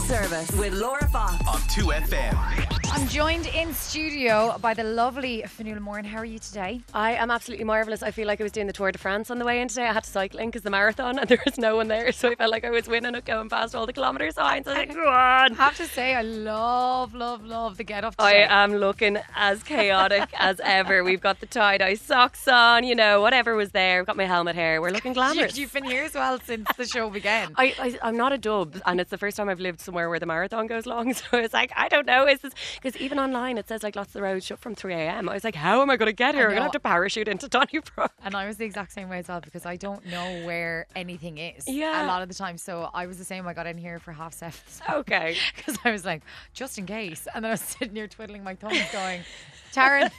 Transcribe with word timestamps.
Service 0.00 0.50
with 0.52 0.72
Laura 0.74 1.08
Fox. 1.08 1.34
on 1.46 1.60
2FM. 1.68 2.83
I'm 2.94 3.08
joined 3.08 3.48
in 3.48 3.74
studio 3.74 4.56
by 4.60 4.72
the 4.72 4.84
lovely 4.84 5.42
Fionnuala 5.42 5.80
Moran. 5.80 6.04
How 6.04 6.18
are 6.18 6.24
you 6.24 6.38
today? 6.38 6.80
I 6.94 7.14
am 7.14 7.28
absolutely 7.28 7.64
marvellous. 7.64 8.04
I 8.04 8.12
feel 8.12 8.28
like 8.28 8.40
I 8.40 8.44
was 8.44 8.52
doing 8.52 8.68
the 8.68 8.72
Tour 8.72 8.92
de 8.92 8.98
France 8.98 9.32
on 9.32 9.40
the 9.40 9.44
way 9.44 9.60
in 9.60 9.66
today. 9.66 9.88
I 9.88 9.92
had 9.92 10.04
to 10.04 10.10
cycle 10.10 10.38
in 10.38 10.46
because 10.46 10.62
the 10.62 10.70
marathon 10.70 11.18
and 11.18 11.28
there 11.28 11.42
was 11.44 11.58
no 11.58 11.74
one 11.74 11.88
there. 11.88 12.12
So 12.12 12.30
I 12.30 12.36
felt 12.36 12.52
like 12.52 12.62
I 12.62 12.70
was 12.70 12.86
winning 12.86 13.16
it 13.16 13.24
going 13.24 13.48
past 13.48 13.74
all 13.74 13.84
the 13.84 13.92
kilometre 13.92 14.30
signs. 14.30 14.68
I 14.68 14.70
was 14.70 14.78
like, 14.78 14.94
go 14.94 15.08
on. 15.08 15.52
I 15.52 15.54
have 15.56 15.76
to 15.78 15.86
say, 15.86 16.14
I 16.14 16.22
love, 16.22 17.14
love, 17.14 17.44
love 17.44 17.78
the 17.78 17.82
get 17.82 18.04
up 18.04 18.14
I 18.20 18.46
am 18.48 18.76
looking 18.76 19.18
as 19.34 19.64
chaotic 19.64 20.28
as 20.38 20.60
ever. 20.62 21.02
We've 21.02 21.20
got 21.20 21.40
the 21.40 21.46
tie 21.46 21.78
dye 21.78 21.94
socks 21.94 22.46
on, 22.46 22.84
you 22.84 22.94
know, 22.94 23.20
whatever 23.20 23.56
was 23.56 23.72
there. 23.72 24.02
We've 24.02 24.06
got 24.06 24.16
my 24.16 24.26
helmet 24.26 24.54
hair. 24.54 24.80
We're 24.80 24.90
looking 24.90 25.14
glamorous. 25.14 25.58
you've 25.58 25.72
been 25.72 25.82
here 25.82 26.04
as 26.04 26.14
well 26.14 26.38
since 26.44 26.68
the 26.76 26.86
show 26.86 27.10
began. 27.10 27.54
I, 27.56 27.74
I, 27.76 27.98
I'm 28.04 28.16
not 28.16 28.32
a 28.32 28.38
dub, 28.38 28.80
and 28.86 29.00
it's 29.00 29.10
the 29.10 29.18
first 29.18 29.36
time 29.36 29.48
I've 29.48 29.58
lived 29.58 29.80
somewhere 29.80 30.08
where 30.08 30.20
the 30.20 30.26
marathon 30.26 30.68
goes 30.68 30.86
long. 30.86 31.12
So 31.24 31.38
it's 31.38 31.54
like, 31.54 31.72
I 31.74 31.88
don't 31.88 32.06
know. 32.06 32.26
Is 32.28 32.40
this 32.40 32.52
because 32.84 33.00
even 33.00 33.18
online 33.18 33.56
it 33.56 33.66
says 33.66 33.82
like 33.82 33.96
lots 33.96 34.10
of 34.10 34.12
the 34.12 34.22
roads 34.22 34.44
shut 34.44 34.58
from 34.58 34.74
3 34.74 34.92
a.m. 34.92 35.26
I 35.28 35.34
was 35.34 35.42
like, 35.42 35.54
how 35.54 35.80
am 35.80 35.88
I 35.88 35.96
going 35.96 36.08
to 36.08 36.12
get 36.12 36.34
here? 36.34 36.44
I'm 36.44 36.50
going 36.50 36.56
to 36.58 36.62
have 36.64 36.72
to 36.72 36.80
parachute 36.80 37.28
into 37.28 37.48
Donnybrook. 37.48 38.12
And 38.22 38.34
I 38.34 38.46
was 38.46 38.58
the 38.58 38.66
exact 38.66 38.92
same 38.92 39.08
way 39.08 39.20
as 39.20 39.28
well 39.28 39.40
because 39.40 39.64
I 39.64 39.76
don't 39.76 40.04
know 40.06 40.44
where 40.44 40.86
anything 40.94 41.38
is. 41.38 41.66
Yeah. 41.66 42.04
A 42.04 42.06
lot 42.06 42.20
of 42.20 42.28
the 42.28 42.34
time. 42.34 42.58
So 42.58 42.90
I 42.92 43.06
was 43.06 43.16
the 43.16 43.24
same. 43.24 43.48
I 43.48 43.54
got 43.54 43.66
in 43.66 43.78
here 43.78 43.98
for 43.98 44.12
half 44.12 44.34
seven. 44.34 44.58
Okay. 44.90 45.36
Because 45.56 45.78
I 45.84 45.92
was 45.92 46.04
like, 46.04 46.22
just 46.52 46.78
in 46.78 46.84
case. 46.84 47.26
And 47.34 47.42
then 47.44 47.50
I 47.50 47.54
was 47.54 47.60
sitting 47.62 47.94
here 47.94 48.06
twiddling 48.06 48.44
my 48.44 48.54
thumbs 48.54 48.78
going, 48.92 49.22
Taryn, 49.74 50.10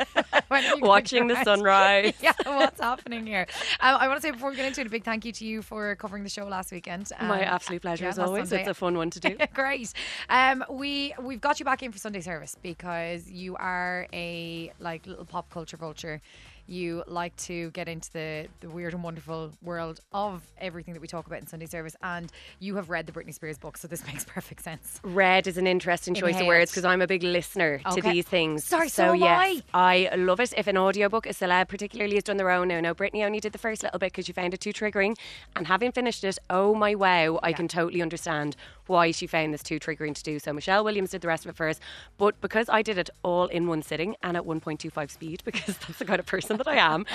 when 0.49 0.63
are 0.63 0.67
you 0.67 0.73
gonna 0.75 0.87
Watching 0.87 1.27
the 1.27 1.43
sunrise. 1.43 2.13
yeah, 2.21 2.33
what's 2.45 2.79
happening 2.79 3.25
here? 3.25 3.47
Um, 3.79 3.95
I 3.99 4.07
want 4.07 4.17
to 4.17 4.21
say 4.21 4.31
before 4.31 4.49
we 4.49 4.55
get 4.55 4.65
into 4.65 4.81
it, 4.81 4.87
a 4.87 4.89
big 4.89 5.03
thank 5.03 5.25
you 5.25 5.31
to 5.31 5.45
you 5.45 5.61
for 5.61 5.95
covering 5.95 6.23
the 6.23 6.29
show 6.29 6.45
last 6.45 6.71
weekend. 6.71 7.11
My 7.21 7.41
Um, 7.45 7.53
absolute 7.55 7.81
pleasure 7.81 8.03
yeah, 8.05 8.09
as 8.09 8.19
always. 8.19 8.49
Sunday. 8.49 8.63
It's 8.63 8.69
a 8.69 8.73
fun 8.73 8.97
one 8.97 9.09
to 9.11 9.19
do. 9.19 9.37
Great. 9.53 9.93
Um, 10.29 10.63
we 10.69 11.13
we've 11.21 11.41
got 11.41 11.59
you 11.59 11.65
back 11.65 11.81
in 11.83 11.91
for 11.91 11.97
Sunday 11.99 12.21
service 12.21 12.55
because 12.61 13.29
you 13.29 13.55
are 13.55 14.07
a 14.13 14.71
like 14.79 15.05
little 15.07 15.25
pop 15.25 15.49
culture 15.49 15.77
vulture. 15.77 16.21
You 16.67 17.03
like 17.07 17.35
to 17.37 17.69
get 17.71 17.87
into 17.87 18.11
the, 18.11 18.47
the 18.61 18.69
weird 18.69 18.93
and 18.93 19.03
wonderful 19.03 19.51
world 19.61 19.99
of 20.11 20.41
everything 20.57 20.93
that 20.93 20.99
we 21.01 21.07
talk 21.07 21.27
about 21.27 21.39
in 21.39 21.47
Sunday 21.47 21.67
service, 21.67 21.95
and 22.01 22.31
you 22.59 22.75
have 22.75 22.89
read 22.89 23.05
the 23.05 23.11
Britney 23.11 23.33
Spears 23.33 23.57
book, 23.57 23.77
so 23.77 23.87
this 23.87 24.05
makes 24.07 24.25
perfect 24.25 24.63
sense. 24.63 24.99
Red 25.03 25.47
is 25.47 25.57
an 25.57 25.67
interesting 25.67 26.15
choice 26.15 26.39
of 26.39 26.47
words 26.47 26.71
because 26.71 26.85
I'm 26.85 27.01
a 27.01 27.07
big 27.07 27.23
listener 27.23 27.79
to 27.93 28.01
these 28.01 28.25
things. 28.25 28.63
Sorry, 28.63 28.89
so 28.89 29.13
am 29.13 29.15
yes, 29.17 29.61
I 29.73 30.09
love 30.15 30.39
it. 30.39 30.53
If 30.57 30.67
an 30.67 30.77
audiobook, 30.77 31.25
a 31.25 31.29
celeb 31.29 31.67
particularly, 31.67 32.15
has 32.15 32.23
done 32.23 32.37
their 32.37 32.49
own 32.49 32.67
now. 32.67 32.79
Now, 32.79 32.93
Britney 32.93 33.23
only 33.25 33.39
did 33.39 33.53
the 33.53 33.59
first 33.59 33.83
little 33.83 33.99
bit 33.99 34.11
because 34.11 34.25
she 34.25 34.33
found 34.33 34.53
it 34.53 34.59
too 34.59 34.73
triggering. 34.73 35.17
And 35.55 35.67
having 35.67 35.91
finished 35.91 36.23
it, 36.23 36.39
oh 36.49 36.73
my 36.73 36.95
wow, 36.95 37.39
I 37.43 37.53
can 37.53 37.67
totally 37.67 38.01
understand 38.01 38.55
why 38.87 39.11
she 39.11 39.27
found 39.27 39.53
this 39.53 39.63
too 39.63 39.79
triggering 39.79 40.13
to 40.15 40.23
do. 40.23 40.39
So 40.39 40.53
Michelle 40.53 40.83
Williams 40.83 41.11
did 41.11 41.21
the 41.21 41.27
rest 41.27 41.45
of 41.45 41.49
it 41.49 41.55
first. 41.55 41.81
But 42.17 42.39
because 42.41 42.69
I 42.69 42.81
did 42.81 42.97
it 42.97 43.09
all 43.23 43.47
in 43.47 43.67
one 43.67 43.81
sitting 43.81 44.15
and 44.23 44.37
at 44.37 44.43
1.25 44.43 45.09
speed, 45.09 45.41
because 45.45 45.77
that's 45.77 45.99
the 45.99 46.05
kind 46.05 46.19
of 46.19 46.25
person 46.25 46.54
that 46.57 46.67
I 46.67 46.77
am, 46.77 47.05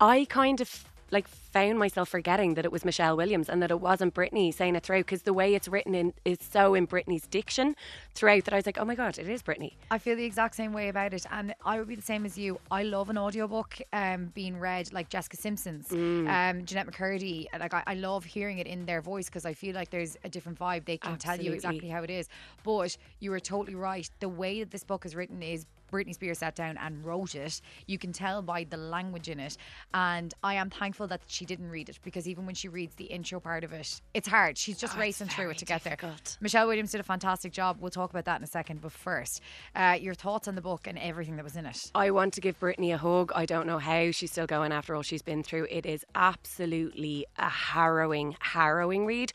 I 0.00 0.26
kind 0.28 0.60
of 0.60 0.84
like 1.10 1.26
found 1.52 1.78
myself 1.78 2.08
forgetting 2.08 2.54
that 2.54 2.64
it 2.64 2.72
was 2.72 2.84
Michelle 2.84 3.16
Williams 3.16 3.48
and 3.48 3.62
that 3.62 3.70
it 3.70 3.80
wasn't 3.80 4.14
Britney 4.14 4.52
saying 4.52 4.74
it 4.76 4.82
through 4.82 5.00
because 5.00 5.22
the 5.22 5.32
way 5.32 5.54
it's 5.54 5.68
written 5.68 5.94
in 5.94 6.14
is 6.24 6.38
so 6.40 6.74
in 6.74 6.86
Britney's 6.86 7.26
diction 7.26 7.76
throughout 8.14 8.44
that 8.44 8.54
I 8.54 8.56
was 8.56 8.66
like, 8.66 8.78
oh 8.78 8.84
my 8.84 8.94
god, 8.94 9.18
it 9.18 9.28
is 9.28 9.42
Britney. 9.42 9.72
I 9.90 9.98
feel 9.98 10.16
the 10.16 10.24
exact 10.24 10.54
same 10.54 10.72
way 10.72 10.88
about 10.88 11.12
it, 11.14 11.26
and 11.30 11.54
I 11.64 11.78
would 11.78 11.88
be 11.88 11.94
the 11.94 12.02
same 12.02 12.24
as 12.24 12.36
you. 12.38 12.58
I 12.70 12.82
love 12.82 13.10
an 13.10 13.18
audiobook 13.18 13.78
um, 13.92 14.32
being 14.34 14.58
read, 14.58 14.92
like 14.92 15.08
Jessica 15.08 15.36
Simpson's, 15.36 15.88
Mm. 15.88 16.28
um, 16.28 16.64
Jennette 16.64 16.86
McCurdy. 16.86 17.46
Like 17.58 17.74
I, 17.74 17.82
I 17.86 17.94
love 17.94 18.24
hearing 18.24 18.58
it 18.58 18.66
in 18.66 18.86
their 18.86 19.00
voice 19.00 19.26
because 19.26 19.44
I 19.44 19.52
feel 19.52 19.74
like 19.74 19.90
there's 19.90 20.16
a 20.24 20.28
different 20.28 20.58
vibe. 20.58 20.84
They 20.86 20.96
can 20.96 21.18
tell 21.18 21.38
you 21.40 21.52
exactly 21.52 21.88
how 21.88 22.02
it 22.02 22.10
is. 22.10 22.28
But 22.64 22.96
you 23.20 23.30
were 23.30 23.40
totally 23.40 23.74
right. 23.74 24.08
The 24.20 24.28
way 24.28 24.60
that 24.60 24.70
this 24.70 24.84
book 24.84 25.04
is 25.04 25.14
written 25.14 25.42
is. 25.42 25.66
Britney 25.92 26.14
Spears 26.14 26.38
sat 26.38 26.54
down 26.54 26.78
and 26.78 27.04
wrote 27.04 27.34
it. 27.34 27.60
You 27.86 27.98
can 27.98 28.14
tell 28.14 28.40
by 28.40 28.64
the 28.64 28.78
language 28.78 29.28
in 29.28 29.38
it. 29.38 29.58
And 29.92 30.32
I 30.42 30.54
am 30.54 30.70
thankful 30.70 31.06
that 31.08 31.20
she 31.26 31.41
didn't 31.44 31.70
read 31.70 31.88
it 31.88 31.98
because 32.02 32.28
even 32.28 32.46
when 32.46 32.54
she 32.54 32.68
reads 32.68 32.94
the 32.96 33.04
intro 33.04 33.40
part 33.40 33.64
of 33.64 33.72
it, 33.72 34.00
it's 34.14 34.28
hard. 34.28 34.58
She's 34.58 34.78
just 34.78 34.96
racing 34.96 35.28
through 35.28 35.50
it 35.50 35.58
to 35.58 35.64
get 35.64 35.84
there. 35.84 35.96
Michelle 36.40 36.66
Williams 36.66 36.92
did 36.92 37.00
a 37.00 37.04
fantastic 37.04 37.52
job. 37.52 37.78
We'll 37.80 37.90
talk 37.90 38.10
about 38.10 38.24
that 38.24 38.38
in 38.38 38.44
a 38.44 38.48
second. 38.48 38.80
But 38.80 38.92
first, 38.92 39.40
uh, 39.76 39.96
your 40.00 40.14
thoughts 40.14 40.48
on 40.48 40.54
the 40.54 40.60
book 40.60 40.86
and 40.86 40.98
everything 40.98 41.36
that 41.36 41.44
was 41.44 41.56
in 41.56 41.66
it. 41.66 41.90
I 41.94 42.10
want 42.10 42.34
to 42.34 42.40
give 42.40 42.58
Britney 42.58 42.94
a 42.94 42.98
hug. 42.98 43.32
I 43.34 43.46
don't 43.46 43.66
know 43.66 43.78
how 43.78 44.10
she's 44.10 44.30
still 44.32 44.46
going 44.46 44.72
after 44.72 44.94
all 44.94 45.02
she's 45.02 45.22
been 45.22 45.42
through. 45.42 45.66
It 45.70 45.86
is 45.86 46.04
absolutely 46.14 47.26
a 47.38 47.48
harrowing, 47.48 48.36
harrowing 48.40 49.06
read. 49.06 49.32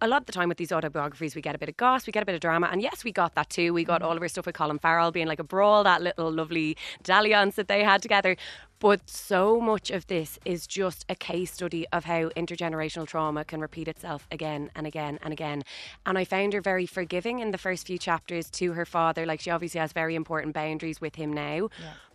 A 0.00 0.08
lot 0.08 0.22
of 0.22 0.26
the 0.26 0.32
time 0.32 0.48
with 0.48 0.56
these 0.56 0.72
autobiographies, 0.72 1.34
we 1.34 1.42
get 1.42 1.54
a 1.54 1.58
bit 1.58 1.68
of 1.68 1.76
goss, 1.76 2.06
we 2.06 2.10
get 2.10 2.22
a 2.22 2.26
bit 2.26 2.34
of 2.34 2.40
drama, 2.40 2.68
and 2.72 2.80
yes, 2.80 3.04
we 3.04 3.12
got 3.12 3.34
that 3.34 3.50
too. 3.50 3.74
We 3.74 3.84
got 3.84 4.00
mm. 4.00 4.06
all 4.06 4.16
of 4.16 4.22
our 4.22 4.28
stuff 4.28 4.46
with 4.46 4.54
Colin 4.54 4.78
Farrell 4.78 5.10
being 5.12 5.26
like 5.26 5.38
a 5.38 5.44
brawl, 5.44 5.84
that 5.84 6.00
little 6.00 6.32
lovely 6.32 6.78
dalliance 7.02 7.56
that 7.56 7.68
they 7.68 7.84
had 7.84 8.00
together. 8.00 8.36
But 8.78 9.08
so 9.08 9.60
much 9.60 9.90
of 9.90 10.06
this 10.06 10.38
is 10.44 10.66
just 10.66 11.04
a 11.08 11.14
case 11.14 11.52
study 11.52 11.86
of 11.92 12.04
how 12.04 12.28
intergenerational 12.30 13.06
trauma 13.06 13.44
can 13.44 13.60
repeat 13.60 13.88
itself 13.88 14.26
again 14.30 14.70
and 14.74 14.86
again 14.86 15.18
and 15.22 15.32
again. 15.32 15.62
And 16.04 16.16
I 16.16 16.24
found 16.24 16.52
her 16.52 16.60
very 16.60 16.86
forgiving 16.86 17.40
in 17.40 17.50
the 17.50 17.58
first 17.58 17.86
few 17.86 17.98
chapters 17.98 18.50
to 18.52 18.72
her 18.74 18.84
father. 18.84 19.26
Like 19.26 19.40
she 19.40 19.50
obviously 19.50 19.80
has 19.80 19.92
very 19.92 20.14
important 20.14 20.54
boundaries 20.54 21.00
with 21.00 21.16
him 21.16 21.32
now. 21.32 21.68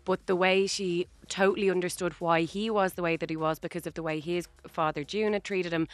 But 0.04 0.26
the 0.26 0.36
way 0.36 0.68
she 0.68 1.08
totally 1.28 1.70
understood 1.70 2.14
why 2.14 2.42
he 2.42 2.70
was 2.70 2.94
the 2.94 3.04
way 3.04 3.18
that 3.18 3.30
he 3.30 3.36
was 3.36 3.60
because 3.60 3.86
of 3.86 3.94
the 3.94 4.04
way 4.04 4.20
his 4.20 4.48
father 4.68 5.04
June 5.04 5.34
had 5.34 5.44
treated 5.44 5.72
him, 5.72 5.88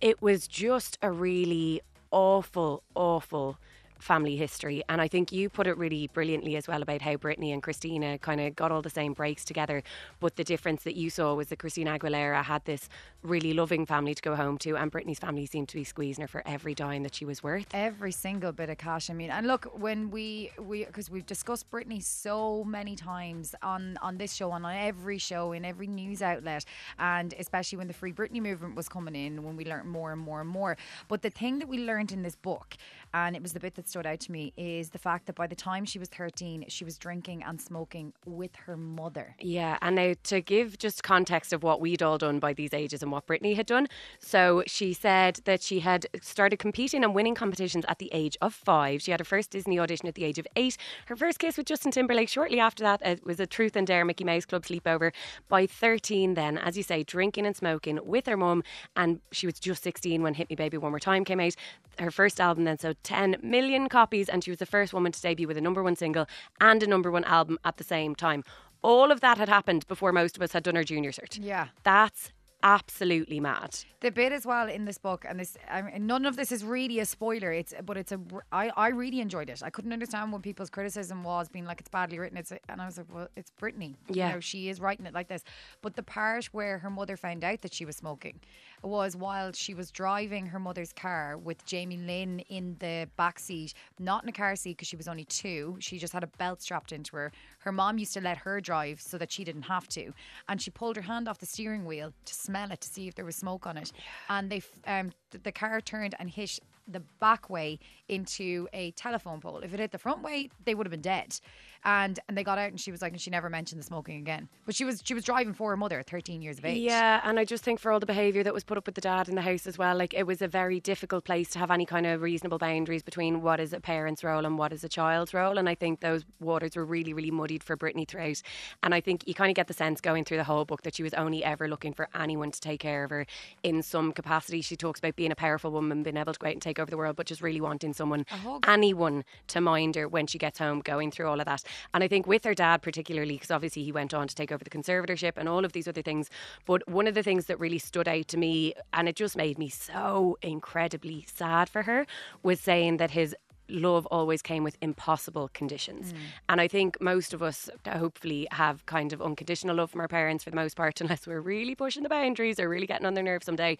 it 0.00 0.22
was 0.22 0.48
just 0.48 0.98
a 1.02 1.10
really 1.10 1.80
awful, 2.10 2.82
awful 2.94 3.58
family 4.00 4.36
history. 4.36 4.82
And 4.88 5.00
I 5.00 5.08
think 5.08 5.32
you 5.32 5.48
put 5.48 5.66
it 5.66 5.76
really 5.76 6.08
brilliantly 6.08 6.56
as 6.56 6.66
well 6.66 6.82
about 6.82 7.02
how 7.02 7.16
Britney 7.16 7.52
and 7.52 7.62
Christina 7.62 8.18
kind 8.18 8.40
of 8.40 8.56
got 8.56 8.72
all 8.72 8.82
the 8.82 8.90
same 8.90 9.12
breaks 9.12 9.44
together. 9.44 9.82
But 10.18 10.36
the 10.36 10.44
difference 10.44 10.82
that 10.84 10.96
you 10.96 11.10
saw 11.10 11.34
was 11.34 11.48
that 11.48 11.58
Christina 11.58 11.98
Aguilera 11.98 12.42
had 12.42 12.64
this 12.64 12.88
really 13.22 13.52
loving 13.52 13.86
family 13.86 14.14
to 14.14 14.22
go 14.22 14.34
home 14.34 14.58
to, 14.58 14.76
and 14.76 14.90
Britney's 14.90 15.18
family 15.18 15.46
seemed 15.46 15.68
to 15.68 15.76
be 15.76 15.84
squeezing 15.84 16.22
her 16.22 16.28
for 16.28 16.42
every 16.46 16.74
dime 16.74 17.02
that 17.02 17.14
she 17.14 17.24
was 17.24 17.42
worth. 17.42 17.66
Every 17.72 18.12
single 18.12 18.52
bit 18.52 18.70
of 18.70 18.78
cash. 18.78 19.10
I 19.10 19.14
mean, 19.14 19.30
and 19.30 19.46
look, 19.46 19.66
when 19.78 20.10
we 20.10 20.50
we 20.58 20.84
because 20.84 21.10
we've 21.10 21.26
discussed 21.26 21.70
Britney 21.70 22.02
so 22.02 22.64
many 22.64 22.96
times 22.96 23.54
on 23.62 23.98
on 24.02 24.18
this 24.18 24.32
show, 24.32 24.50
on 24.50 24.64
every 24.64 25.18
show, 25.18 25.52
in 25.52 25.64
every 25.64 25.86
news 25.86 26.22
outlet, 26.22 26.64
and 26.98 27.34
especially 27.38 27.78
when 27.78 27.88
the 27.88 27.94
Free 27.94 28.12
Britney 28.12 28.40
movement 28.40 28.74
was 28.74 28.88
coming 28.88 29.14
in, 29.14 29.42
when 29.42 29.56
we 29.56 29.64
learned 29.64 29.88
more 29.88 30.12
and 30.12 30.20
more 30.20 30.40
and 30.40 30.48
more. 30.48 30.76
But 31.08 31.22
the 31.22 31.30
thing 31.30 31.58
that 31.58 31.68
we 31.68 31.78
learned 31.78 32.12
in 32.12 32.22
this 32.22 32.36
book, 32.36 32.76
and 33.14 33.36
it 33.36 33.42
was 33.42 33.52
the 33.52 33.60
bit 33.60 33.74
that 33.74 33.88
stood 33.88 34.06
out 34.06 34.20
to 34.20 34.32
me, 34.32 34.52
is 34.56 34.90
the 34.90 34.98
fact 34.98 35.26
that 35.26 35.36
by 35.36 35.46
the 35.46 35.54
time 35.54 35.84
she 35.84 35.98
was 35.98 36.08
thirteen, 36.08 36.64
she 36.68 36.84
was 36.84 36.98
drinking 36.98 37.42
and 37.42 37.60
smoking 37.60 38.12
with 38.24 38.54
her 38.56 38.76
mother. 38.76 39.36
Yeah, 39.40 39.78
and 39.82 39.96
now 39.96 40.14
to 40.24 40.40
give 40.40 40.78
just 40.78 41.02
context 41.02 41.52
of 41.52 41.62
what 41.62 41.80
we'd 41.80 42.02
all 42.02 42.18
done 42.18 42.38
by 42.38 42.52
these 42.52 42.74
ages 42.74 43.02
and 43.02 43.12
what 43.12 43.26
Britney 43.26 43.56
had 43.56 43.66
done. 43.66 43.86
So 44.18 44.62
she 44.66 44.92
said 44.92 45.40
that 45.44 45.62
she 45.62 45.80
had 45.80 46.06
started 46.22 46.58
competing 46.58 47.04
and 47.04 47.14
winning 47.14 47.34
competitions 47.34 47.84
at 47.88 47.98
the 47.98 48.10
age 48.12 48.36
of 48.40 48.54
five. 48.54 49.02
She 49.02 49.10
had 49.10 49.20
her 49.20 49.24
first 49.24 49.50
Disney 49.50 49.78
audition 49.78 50.08
at 50.08 50.14
the 50.14 50.24
age 50.24 50.38
of 50.38 50.46
eight. 50.56 50.76
Her 51.06 51.16
first 51.16 51.38
kiss 51.38 51.56
with 51.56 51.66
Justin 51.66 51.90
Timberlake 51.90 52.28
shortly 52.28 52.60
after 52.60 52.82
that 52.82 53.00
uh, 53.04 53.16
was 53.24 53.40
a 53.40 53.46
Truth 53.46 53.76
and 53.76 53.86
Dare 53.86 54.04
Mickey 54.04 54.24
Mouse 54.24 54.44
Club 54.44 54.64
sleepover. 54.64 55.12
By 55.48 55.66
13, 55.66 56.34
then, 56.34 56.58
as 56.58 56.76
you 56.76 56.82
say, 56.82 57.02
drinking 57.02 57.46
and 57.46 57.56
smoking 57.56 57.98
with 58.04 58.26
her 58.26 58.36
mum, 58.36 58.62
and 58.96 59.20
she 59.32 59.46
was 59.46 59.58
just 59.58 59.82
16 59.82 60.22
when 60.22 60.34
Hit 60.34 60.50
Me 60.50 60.56
Baby 60.56 60.78
One 60.78 60.92
More 60.92 61.00
Time 61.00 61.24
came 61.24 61.40
out. 61.40 61.54
Her 61.98 62.10
first 62.10 62.40
album 62.40 62.64
then 62.64 62.78
sold 62.78 62.99
10 63.02 63.36
million 63.42 63.88
copies, 63.88 64.28
and 64.28 64.42
she 64.44 64.50
was 64.50 64.58
the 64.58 64.66
first 64.66 64.92
woman 64.92 65.12
to 65.12 65.20
debut 65.20 65.46
with 65.46 65.56
a 65.56 65.60
number 65.60 65.82
one 65.82 65.96
single 65.96 66.26
and 66.60 66.82
a 66.82 66.86
number 66.86 67.10
one 67.10 67.24
album 67.24 67.58
at 67.64 67.76
the 67.76 67.84
same 67.84 68.14
time. 68.14 68.44
All 68.82 69.10
of 69.10 69.20
that 69.20 69.38
had 69.38 69.48
happened 69.48 69.86
before 69.88 70.12
most 70.12 70.36
of 70.36 70.42
us 70.42 70.52
had 70.52 70.62
done 70.62 70.76
our 70.76 70.84
junior 70.84 71.12
cert. 71.12 71.38
Yeah. 71.40 71.68
That's 71.82 72.32
absolutely 72.62 73.40
mad. 73.40 73.76
the 74.00 74.10
bit 74.10 74.32
as 74.32 74.46
well 74.46 74.68
in 74.68 74.84
this 74.84 74.98
book, 74.98 75.24
and 75.28 75.38
this 75.38 75.56
I 75.70 75.82
mean, 75.82 76.06
none 76.06 76.24
of 76.26 76.36
this 76.36 76.52
is 76.52 76.64
really 76.64 76.98
a 77.00 77.06
spoiler. 77.06 77.52
It's 77.52 77.74
but 77.84 77.96
it's 77.96 78.12
a 78.12 78.20
I 78.52 78.70
I 78.76 78.88
really 78.88 79.20
enjoyed 79.20 79.50
it. 79.50 79.62
I 79.62 79.70
couldn't 79.70 79.92
understand 79.92 80.32
when 80.32 80.42
people's 80.42 80.70
criticism 80.70 81.22
was 81.22 81.48
being 81.48 81.64
like 81.64 81.80
it's 81.80 81.88
badly 81.88 82.18
written. 82.18 82.38
It's 82.38 82.52
and 82.68 82.80
I 82.80 82.86
was 82.86 82.98
like, 82.98 83.06
well, 83.14 83.28
it's 83.36 83.52
Britney. 83.60 83.96
Yeah. 84.08 84.28
you 84.28 84.34
know, 84.34 84.40
she 84.40 84.68
is 84.68 84.80
writing 84.80 85.06
it 85.06 85.14
like 85.14 85.28
this. 85.28 85.44
But 85.82 85.96
the 85.96 86.02
part 86.02 86.46
where 86.46 86.78
her 86.78 86.90
mother 86.90 87.16
found 87.16 87.44
out 87.44 87.60
that 87.62 87.74
she 87.74 87.84
was 87.84 87.96
smoking 87.96 88.40
was 88.82 89.16
while 89.16 89.52
she 89.52 89.74
was 89.74 89.90
driving 89.90 90.46
her 90.46 90.58
mother's 90.58 90.92
car 90.92 91.36
with 91.36 91.64
Jamie 91.66 91.98
Lynn 91.98 92.40
in 92.48 92.76
the 92.78 93.08
back 93.16 93.38
seat, 93.38 93.74
not 93.98 94.22
in 94.22 94.28
a 94.28 94.32
car 94.32 94.56
seat 94.56 94.76
because 94.76 94.88
she 94.88 94.96
was 94.96 95.08
only 95.08 95.24
two. 95.24 95.76
She 95.80 95.98
just 95.98 96.12
had 96.12 96.22
a 96.24 96.28
belt 96.38 96.62
strapped 96.62 96.92
into 96.92 97.16
her. 97.16 97.32
Her 97.60 97.72
mom 97.72 97.98
used 97.98 98.14
to 98.14 98.20
let 98.20 98.38
her 98.38 98.60
drive 98.60 99.00
so 99.00 99.18
that 99.18 99.30
she 99.30 99.44
didn't 99.44 99.62
have 99.62 99.86
to, 99.88 100.12
and 100.48 100.60
she 100.62 100.70
pulled 100.70 100.96
her 100.96 101.02
hand 101.02 101.28
off 101.28 101.38
the 101.38 101.46
steering 101.46 101.84
wheel 101.84 102.12
to 102.24 102.34
smell 102.50 102.70
it 102.72 102.80
to 102.80 102.88
see 102.88 103.06
if 103.08 103.14
there 103.14 103.24
was 103.24 103.36
smoke 103.36 103.66
on 103.66 103.76
it. 103.76 103.92
And 104.28 104.50
they, 104.50 104.56
f- 104.58 104.70
um, 104.86 105.12
th- 105.30 105.44
the 105.44 105.52
car 105.52 105.80
turned 105.80 106.14
and 106.18 106.28
hit 106.28 106.58
the 106.86 107.00
back 107.20 107.48
way 107.48 107.78
into 108.08 108.68
a 108.72 108.90
telephone 108.92 109.40
pole. 109.40 109.58
If 109.58 109.72
it 109.72 109.80
hit 109.80 109.92
the 109.92 109.98
front 109.98 110.22
way, 110.22 110.50
they 110.64 110.74
would 110.74 110.86
have 110.86 110.90
been 110.90 111.00
dead. 111.00 111.38
And 111.82 112.18
and 112.28 112.36
they 112.36 112.44
got 112.44 112.58
out 112.58 112.68
and 112.68 112.78
she 112.78 112.90
was 112.90 113.00
like, 113.00 113.12
and 113.12 113.20
she 113.20 113.30
never 113.30 113.48
mentioned 113.48 113.80
the 113.80 113.86
smoking 113.86 114.18
again. 114.18 114.48
But 114.66 114.74
she 114.74 114.84
was 114.84 115.00
she 115.02 115.14
was 115.14 115.24
driving 115.24 115.54
for 115.54 115.70
her 115.70 115.76
mother, 115.76 116.02
13 116.02 116.42
years 116.42 116.58
of 116.58 116.64
age. 116.66 116.78
Yeah, 116.78 117.20
and 117.24 117.38
I 117.38 117.46
just 117.46 117.64
think 117.64 117.80
for 117.80 117.90
all 117.90 118.00
the 118.00 118.06
behaviour 118.06 118.42
that 118.42 118.52
was 118.52 118.64
put 118.64 118.76
up 118.76 118.84
with 118.84 118.96
the 118.96 119.00
dad 119.00 119.28
in 119.28 119.34
the 119.34 119.40
house 119.40 119.66
as 119.66 119.78
well, 119.78 119.96
like 119.96 120.12
it 120.12 120.26
was 120.26 120.42
a 120.42 120.48
very 120.48 120.78
difficult 120.78 121.24
place 121.24 121.48
to 121.50 121.58
have 121.58 121.70
any 121.70 121.86
kind 121.86 122.06
of 122.06 122.20
reasonable 122.20 122.58
boundaries 122.58 123.02
between 123.02 123.40
what 123.40 123.60
is 123.60 123.72
a 123.72 123.80
parent's 123.80 124.22
role 124.22 124.44
and 124.44 124.58
what 124.58 124.74
is 124.74 124.84
a 124.84 124.90
child's 124.90 125.32
role. 125.32 125.56
And 125.56 125.70
I 125.70 125.74
think 125.74 126.00
those 126.00 126.26
waters 126.38 126.76
were 126.76 126.84
really, 126.84 127.14
really 127.14 127.30
muddied 127.30 127.64
for 127.64 127.78
Britney 127.78 128.06
throughout. 128.06 128.42
And 128.82 128.94
I 128.94 129.00
think 129.00 129.26
you 129.26 129.32
kind 129.32 129.50
of 129.50 129.54
get 129.54 129.68
the 129.68 129.74
sense 129.74 130.02
going 130.02 130.24
through 130.24 130.36
the 130.36 130.44
whole 130.44 130.66
book 130.66 130.82
that 130.82 130.96
she 130.96 131.02
was 131.02 131.14
only 131.14 131.42
ever 131.42 131.66
looking 131.66 131.94
for 131.94 132.08
anyone 132.14 132.50
to 132.50 132.60
take 132.60 132.80
care 132.80 133.04
of 133.04 133.10
her 133.10 133.26
in 133.62 133.82
some 133.82 134.12
capacity. 134.12 134.60
She 134.60 134.76
talks 134.76 134.98
about 134.98 135.16
being 135.16 135.32
a 135.32 135.36
powerful 135.36 135.70
woman, 135.70 136.02
being 136.02 136.18
able 136.18 136.34
to 136.34 136.38
go 136.38 136.48
out 136.48 136.52
and 136.52 136.62
take 136.62 136.69
over 136.78 136.90
the 136.90 136.96
world, 136.96 137.16
but 137.16 137.26
just 137.26 137.42
really 137.42 137.60
wanting 137.60 137.92
someone, 137.92 138.26
anyone 138.66 139.24
to 139.48 139.60
mind 139.60 139.96
her 139.96 140.06
when 140.06 140.26
she 140.26 140.38
gets 140.38 140.58
home, 140.58 140.80
going 140.80 141.10
through 141.10 141.28
all 141.28 141.40
of 141.40 141.46
that. 141.46 141.62
And 141.94 142.04
I 142.04 142.08
think 142.08 142.26
with 142.26 142.44
her 142.44 142.54
dad, 142.54 142.82
particularly, 142.82 143.34
because 143.34 143.50
obviously 143.50 143.82
he 143.82 143.92
went 143.92 144.14
on 144.14 144.28
to 144.28 144.34
take 144.34 144.52
over 144.52 144.62
the 144.62 144.70
conservatorship 144.70 145.32
and 145.36 145.48
all 145.48 145.64
of 145.64 145.72
these 145.72 145.88
other 145.88 146.02
things. 146.02 146.30
But 146.66 146.88
one 146.88 147.06
of 147.06 147.14
the 147.14 147.22
things 147.22 147.46
that 147.46 147.58
really 147.58 147.78
stood 147.78 148.08
out 148.08 148.28
to 148.28 148.36
me, 148.36 148.74
and 148.92 149.08
it 149.08 149.16
just 149.16 149.36
made 149.36 149.58
me 149.58 149.68
so 149.68 150.38
incredibly 150.42 151.24
sad 151.32 151.68
for 151.68 151.82
her, 151.82 152.06
was 152.42 152.60
saying 152.60 152.98
that 152.98 153.10
his 153.12 153.34
love 153.70 154.06
always 154.06 154.42
came 154.42 154.64
with 154.64 154.76
impossible 154.80 155.50
conditions. 155.52 156.12
Mm. 156.12 156.16
And 156.48 156.60
I 156.60 156.68
think 156.68 157.00
most 157.00 157.32
of 157.32 157.42
us 157.42 157.70
uh, 157.86 157.98
hopefully 157.98 158.48
have 158.52 158.84
kind 158.86 159.12
of 159.12 159.22
unconditional 159.22 159.76
love 159.76 159.90
from 159.90 160.00
our 160.00 160.08
parents 160.08 160.44
for 160.44 160.50
the 160.50 160.56
most 160.56 160.76
part, 160.76 161.00
unless 161.00 161.26
we're 161.26 161.40
really 161.40 161.74
pushing 161.74 162.02
the 162.02 162.08
boundaries 162.08 162.58
or 162.58 162.68
really 162.68 162.86
getting 162.86 163.06
on 163.06 163.14
their 163.14 163.24
nerves 163.24 163.46
someday. 163.46 163.78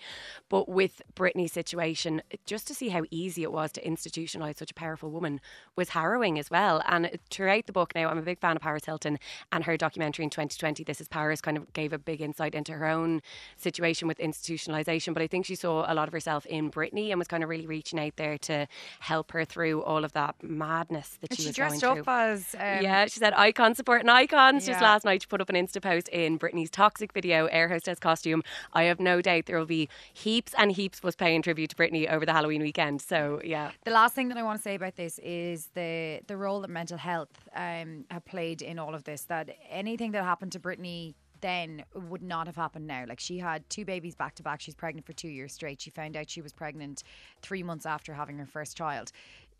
But 0.48 0.68
with 0.68 1.02
Britney's 1.14 1.52
situation, 1.52 2.22
just 2.46 2.66
to 2.68 2.74
see 2.74 2.88
how 2.88 3.04
easy 3.10 3.42
it 3.42 3.52
was 3.52 3.72
to 3.72 3.82
institutionalize 3.82 4.56
such 4.56 4.70
a 4.70 4.74
powerful 4.74 5.10
woman 5.10 5.40
was 5.76 5.90
harrowing 5.90 6.38
as 6.38 6.50
well. 6.50 6.82
And 6.86 7.18
throughout 7.30 7.66
the 7.66 7.72
book 7.72 7.94
now, 7.94 8.08
I'm 8.08 8.18
a 8.18 8.22
big 8.22 8.38
fan 8.38 8.56
of 8.56 8.62
Paris 8.62 8.84
Hilton 8.84 9.18
and 9.52 9.64
her 9.64 9.76
documentary 9.76 10.24
in 10.24 10.30
2020, 10.30 10.84
This 10.84 11.00
is 11.00 11.08
Paris, 11.08 11.40
kind 11.40 11.56
of 11.56 11.72
gave 11.72 11.92
a 11.92 11.98
big 11.98 12.20
insight 12.20 12.54
into 12.54 12.72
her 12.72 12.86
own 12.86 13.22
situation 13.56 14.08
with 14.08 14.18
institutionalization. 14.18 15.14
But 15.14 15.22
I 15.22 15.26
think 15.26 15.46
she 15.46 15.54
saw 15.54 15.90
a 15.90 15.94
lot 15.94 16.08
of 16.08 16.12
herself 16.12 16.46
in 16.46 16.70
Britney 16.70 17.10
and 17.10 17.18
was 17.18 17.28
kind 17.28 17.42
of 17.42 17.48
really 17.48 17.66
reaching 17.66 17.98
out 17.98 18.16
there 18.16 18.38
to 18.38 18.66
help 19.00 19.32
her 19.32 19.44
through 19.44 19.79
all 19.82 20.04
of 20.04 20.12
that 20.12 20.36
madness 20.42 21.18
that 21.20 21.30
And 21.30 21.36
she, 21.36 21.42
she 21.44 21.48
was 21.48 21.56
dressed 21.56 21.80
going 21.82 21.98
up 22.00 22.04
through. 22.04 22.14
as 22.14 22.54
um, 22.54 22.82
yeah, 22.84 23.06
she 23.06 23.18
said 23.18 23.32
icon 23.34 23.74
supporting 23.74 24.08
icons. 24.08 24.66
Just 24.66 24.80
last 24.80 25.04
night, 25.04 25.22
she 25.22 25.26
put 25.26 25.40
up 25.40 25.48
an 25.48 25.54
Insta 25.56 25.82
post 25.82 26.08
in 26.08 26.38
Britney's 26.38 26.70
toxic 26.70 27.12
video, 27.12 27.46
air 27.46 27.68
hostess 27.68 27.98
costume. 27.98 28.42
I 28.72 28.84
have 28.84 29.00
no 29.00 29.20
doubt 29.20 29.46
there 29.46 29.58
will 29.58 29.66
be 29.66 29.88
heaps 30.12 30.54
and 30.58 30.72
heaps 30.72 31.02
was 31.02 31.16
paying 31.16 31.42
tribute 31.42 31.70
to 31.70 31.76
Britney 31.76 32.10
over 32.10 32.24
the 32.26 32.32
Halloween 32.32 32.62
weekend. 32.62 33.02
So 33.02 33.40
yeah, 33.44 33.70
The 33.84 33.90
last 33.90 34.14
thing 34.14 34.28
that 34.28 34.38
I 34.38 34.42
want 34.42 34.58
to 34.58 34.62
say 34.62 34.74
about 34.74 34.96
this 34.96 35.18
is 35.20 35.68
the 35.74 36.20
the 36.26 36.36
role 36.36 36.60
that 36.60 36.70
mental 36.70 36.98
health 36.98 37.48
um, 37.54 38.04
have 38.10 38.24
played 38.24 38.62
in 38.62 38.78
all 38.78 38.94
of 38.94 39.04
this. 39.04 39.22
That 39.22 39.50
anything 39.68 40.12
that 40.12 40.24
happened 40.24 40.52
to 40.52 40.60
Britney 40.60 41.14
then 41.40 41.82
would 41.94 42.22
not 42.22 42.46
have 42.46 42.56
happened 42.56 42.86
now. 42.86 43.04
Like 43.08 43.18
she 43.18 43.38
had 43.38 43.68
two 43.70 43.84
babies 43.86 44.14
back 44.14 44.34
to 44.34 44.42
back. 44.42 44.60
She's 44.60 44.74
pregnant 44.74 45.06
for 45.06 45.12
two 45.14 45.28
years 45.28 45.52
straight. 45.54 45.80
She 45.80 45.88
found 45.88 46.16
out 46.16 46.28
she 46.28 46.42
was 46.42 46.52
pregnant 46.52 47.02
three 47.40 47.62
months 47.62 47.86
after 47.86 48.12
having 48.12 48.36
her 48.38 48.46
first 48.46 48.76
child. 48.76 49.10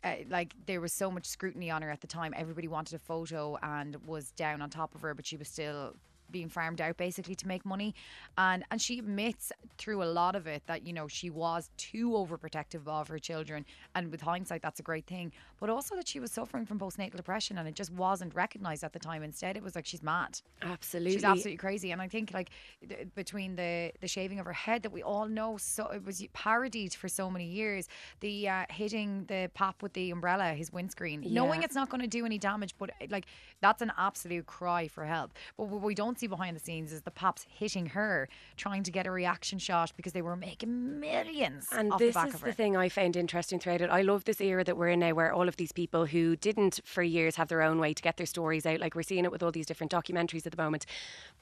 Uh, 0.03 0.15
like 0.29 0.55
there 0.65 0.81
was 0.81 0.93
so 0.93 1.11
much 1.11 1.25
scrutiny 1.25 1.69
on 1.69 1.81
her 1.81 1.91
at 1.91 2.01
the 2.01 2.07
time. 2.07 2.33
Everybody 2.35 2.67
wanted 2.67 2.95
a 2.95 2.99
photo 2.99 3.57
and 3.61 3.95
was 4.05 4.31
down 4.31 4.61
on 4.61 4.69
top 4.69 4.95
of 4.95 5.01
her, 5.01 5.13
but 5.13 5.25
she 5.25 5.37
was 5.37 5.47
still 5.47 5.95
being 6.31 6.49
farmed 6.49 6.81
out 6.81 6.97
basically 6.97 7.35
to 7.35 7.47
make 7.47 7.65
money 7.65 7.93
and 8.37 8.63
and 8.71 8.81
she 8.81 8.99
admits 8.99 9.51
through 9.77 10.03
a 10.03 10.05
lot 10.05 10.35
of 10.35 10.47
it 10.47 10.63
that 10.65 10.85
you 10.85 10.93
know 10.93 11.07
she 11.07 11.29
was 11.29 11.69
too 11.77 12.11
overprotective 12.11 12.87
of 12.87 13.07
her 13.07 13.19
children 13.19 13.65
and 13.95 14.11
with 14.11 14.21
hindsight 14.21 14.61
that's 14.61 14.79
a 14.79 14.83
great 14.83 15.05
thing 15.05 15.31
but 15.59 15.69
also 15.69 15.95
that 15.95 16.07
she 16.07 16.19
was 16.19 16.31
suffering 16.31 16.65
from 16.65 16.79
postnatal 16.79 17.15
depression 17.15 17.57
and 17.57 17.67
it 17.67 17.75
just 17.75 17.91
wasn't 17.93 18.33
recognized 18.35 18.83
at 18.83 18.93
the 18.93 18.99
time 18.99 19.23
instead 19.23 19.55
it 19.57 19.63
was 19.63 19.75
like 19.75 19.85
she's 19.85 20.03
mad 20.03 20.39
absolutely. 20.61 21.13
She's 21.13 21.23
absolutely 21.23 21.57
crazy, 21.57 21.91
and 21.91 22.01
I 22.01 22.07
think 22.07 22.33
like 22.33 22.49
th- 22.87 23.07
between 23.15 23.55
the 23.55 23.91
the 24.01 24.07
shaving 24.07 24.39
of 24.39 24.45
her 24.45 24.53
head 24.53 24.83
that 24.83 24.91
we 24.91 25.03
all 25.03 25.27
know, 25.27 25.57
so 25.57 25.87
it 25.87 26.05
was 26.05 26.25
parodied 26.33 26.93
for 26.93 27.07
so 27.07 27.29
many 27.29 27.45
years. 27.45 27.87
The 28.19 28.49
uh, 28.49 28.65
hitting 28.69 29.25
the 29.25 29.49
pop 29.53 29.81
with 29.83 29.93
the 29.93 30.11
umbrella, 30.11 30.53
his 30.53 30.71
windscreen, 30.71 31.23
knowing 31.27 31.63
it's 31.63 31.75
not 31.75 31.89
going 31.89 32.01
to 32.01 32.07
do 32.07 32.25
any 32.25 32.37
damage, 32.37 32.75
but 32.77 32.91
like 33.09 33.25
that's 33.61 33.81
an 33.81 33.91
absolute 33.97 34.45
cry 34.45 34.87
for 34.87 35.05
help. 35.05 35.33
But 35.57 35.65
we 35.65 35.95
don't 35.95 36.17
see 36.21 36.27
behind 36.27 36.55
the 36.55 36.61
scenes 36.61 36.93
is 36.93 37.01
the 37.01 37.11
pops 37.11 37.45
hitting 37.49 37.87
her, 37.87 38.29
trying 38.55 38.83
to 38.83 38.91
get 38.91 39.05
a 39.05 39.11
reaction 39.11 39.59
shot 39.59 39.91
because 39.97 40.13
they 40.13 40.21
were 40.21 40.37
making 40.37 40.99
millions. 40.99 41.67
And 41.71 41.91
off 41.91 41.99
this 41.99 42.13
the 42.13 42.19
back 42.19 42.33
is 42.33 42.39
the 42.39 42.53
thing 42.53 42.77
I 42.77 42.87
found 42.87 43.17
interesting 43.17 43.59
throughout 43.59 43.81
it. 43.81 43.89
I 43.89 44.01
love 44.01 44.23
this 44.23 44.39
era 44.39 44.63
that 44.63 44.77
we're 44.77 44.89
in 44.89 44.99
now 44.99 45.13
where 45.13 45.33
all 45.33 45.47
of 45.47 45.57
these 45.57 45.71
people 45.71 46.05
who 46.05 46.35
didn't 46.35 46.79
for 46.85 47.03
years 47.03 47.35
have 47.35 47.49
their 47.49 47.61
own 47.61 47.79
way 47.79 47.93
to 47.93 48.01
get 48.01 48.17
their 48.17 48.25
stories 48.25 48.65
out, 48.65 48.79
like 48.79 48.95
we're 48.95 49.01
seeing 49.03 49.25
it 49.25 49.31
with 49.31 49.43
all 49.43 49.51
these 49.51 49.65
different 49.65 49.91
documentaries 49.91 50.45
at 50.45 50.55
the 50.55 50.61
moment. 50.61 50.85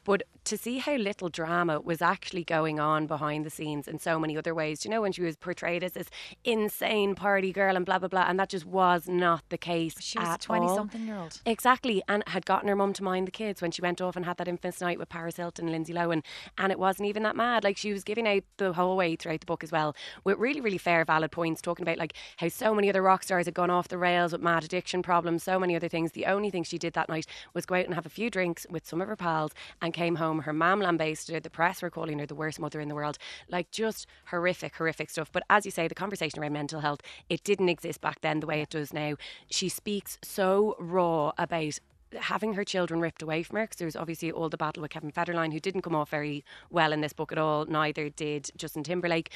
But 0.06 0.24
to 0.46 0.58
see 0.58 0.80
how 0.80 0.96
little 0.96 1.30
drama 1.30 1.82
was 1.82 2.02
actually 2.02 2.44
going 2.44 2.80
on 2.80 3.06
behind 3.06 3.46
the 3.46 3.50
scenes 3.50 3.88
in 3.88 4.00
so 4.00 4.18
many 4.18 4.38
other 4.38 4.56
ways. 4.56 4.80
Do 4.80 4.90
you 4.90 4.96
know, 4.96 5.02
when 5.02 5.12
she 5.12 5.22
was 5.22 5.36
portrayed 5.36 5.84
as 5.84 5.92
this 5.92 6.10
insane 6.44 7.16
party 7.16 7.52
girl 7.52 7.76
and 7.76 7.86
blah, 7.86 8.00
blah, 8.00 8.08
blah, 8.08 8.26
and 8.28 8.40
that 8.40 8.50
just 8.50 8.66
was 8.66 9.08
not 9.08 9.44
the 9.50 9.58
case. 9.58 9.96
She 10.00 10.18
was 10.18 10.36
a 10.36 10.38
twenty-something 10.38 11.06
year 11.06 11.18
old. 11.18 11.42
Exactly, 11.46 12.02
and 12.08 12.24
had 12.28 12.46
gotten 12.46 12.70
her 12.70 12.76
mum 12.76 12.94
to 12.94 13.04
mind 13.04 13.28
the 13.28 13.32
kids 13.32 13.62
when 13.62 13.72
she 13.72 13.82
went 13.82 14.00
off 14.00 14.16
and 14.16 14.26
had 14.26 14.38
that 14.38 14.48
infamous 14.70 14.82
night 14.82 15.00
with 15.00 15.10
Paris 15.10 15.38
Hilton 15.38 15.66
and 15.66 15.72
Lindsay 15.72 15.94
Lohan, 15.94 16.24
and 16.58 16.72
it 16.72 16.78
wasn't 16.78 17.10
even 17.10 17.24
that 17.24 17.36
mad. 17.36 17.64
Like 17.64 17.76
she 17.76 17.92
was 17.92 18.04
giving 18.04 18.28
out 18.28 18.44
the 18.58 18.74
whole 18.74 18.96
way 18.96 19.16
throughout 19.16 19.40
the 19.40 19.46
book 19.46 19.64
as 19.64 19.72
well, 19.72 19.96
with 20.24 20.38
really, 20.38 20.62
really 20.62 20.78
fair, 20.78 21.04
valid 21.04 21.32
points, 21.32 21.62
talking 21.62 21.84
about 21.84 21.98
like 21.98 22.14
how 22.38 22.50
so 22.50 22.76
many 22.76 22.88
other 22.88 23.02
rock 23.02 23.24
stars 23.24 23.46
had 23.46 23.56
gone 23.56 23.72
off 23.72 23.88
the 23.88 23.98
rails 23.98 24.32
with 24.32 24.42
mad 24.42 24.64
addiction 24.64 25.02
problems, 25.02 25.44
so 25.44 25.60
many 25.60 25.76
other 25.76 25.88
things. 25.88 26.12
The 26.12 26.28
only 26.28 26.52
thing 26.52 26.64
she 26.64 26.78
did 26.78 26.94
that 26.94 27.10
night 27.10 27.26
was 27.54 27.66
go 27.66 27.76
out 27.76 27.86
and 27.86 27.96
have 27.96 28.06
a 28.06 28.10
few 28.10 28.30
drinks 28.30 28.68
with 28.70 28.86
some 28.86 29.02
of 29.02 29.08
her 29.08 29.16
pals, 29.16 29.54
and 29.82 29.94
came 29.94 30.16
home. 30.16 30.40
Her 30.42 30.54
mum 30.54 30.80
lambasted 30.80 31.34
her. 31.34 31.40
The 31.40 31.50
press 31.50 31.82
were 31.82 31.90
calling 31.90 32.20
her 32.20 32.28
the 32.28 32.36
worst 32.36 32.60
mother 32.60 32.80
in 32.80 32.90
the 32.90 32.96
world. 32.96 33.18
Like 33.50 33.72
just 33.72 34.06
horrific, 34.28 34.76
horrific 34.76 35.10
stuff. 35.10 35.32
But 35.32 35.44
as 35.50 35.66
you 35.66 35.72
say, 35.72 35.88
the 35.88 35.96
conversation 35.96 36.40
around 36.40 36.54
mental 36.54 36.82
health, 36.82 37.02
it 37.28 37.44
didn't 37.44 37.70
exist 37.70 38.02
back 38.02 38.22
then 38.22 38.40
the 38.40 38.48
way 38.48 38.62
it 38.62 38.70
does 38.70 38.94
now. 38.94 39.16
She 39.50 39.68
speaks 39.68 40.20
so 40.22 40.76
raw 40.80 41.32
about 41.40 41.80
having 42.20 42.54
her 42.54 42.64
children 42.64 43.00
ripped 43.00 43.22
away 43.22 43.44
from 43.44 43.58
her 43.58 43.64
because 43.64 43.78
there's 43.78 43.96
obviously 43.96 44.32
all 44.32 44.50
the 44.50 44.58
battle 44.58 44.82
with 44.82 44.92
Kevin 44.92 45.12
Federline 45.12 45.54
who 45.54 45.60
didn't 45.60 45.82
come 45.82 45.96
off 45.96 46.10
very 46.10 46.44
well 46.70 46.92
in 46.92 47.02
this 47.02 47.14
book 47.14 47.32
at 47.32 47.38
all 47.38 47.66
neither 47.66 48.10
did 48.10 48.50
Justin 48.58 48.84
Timberlake 48.84 49.32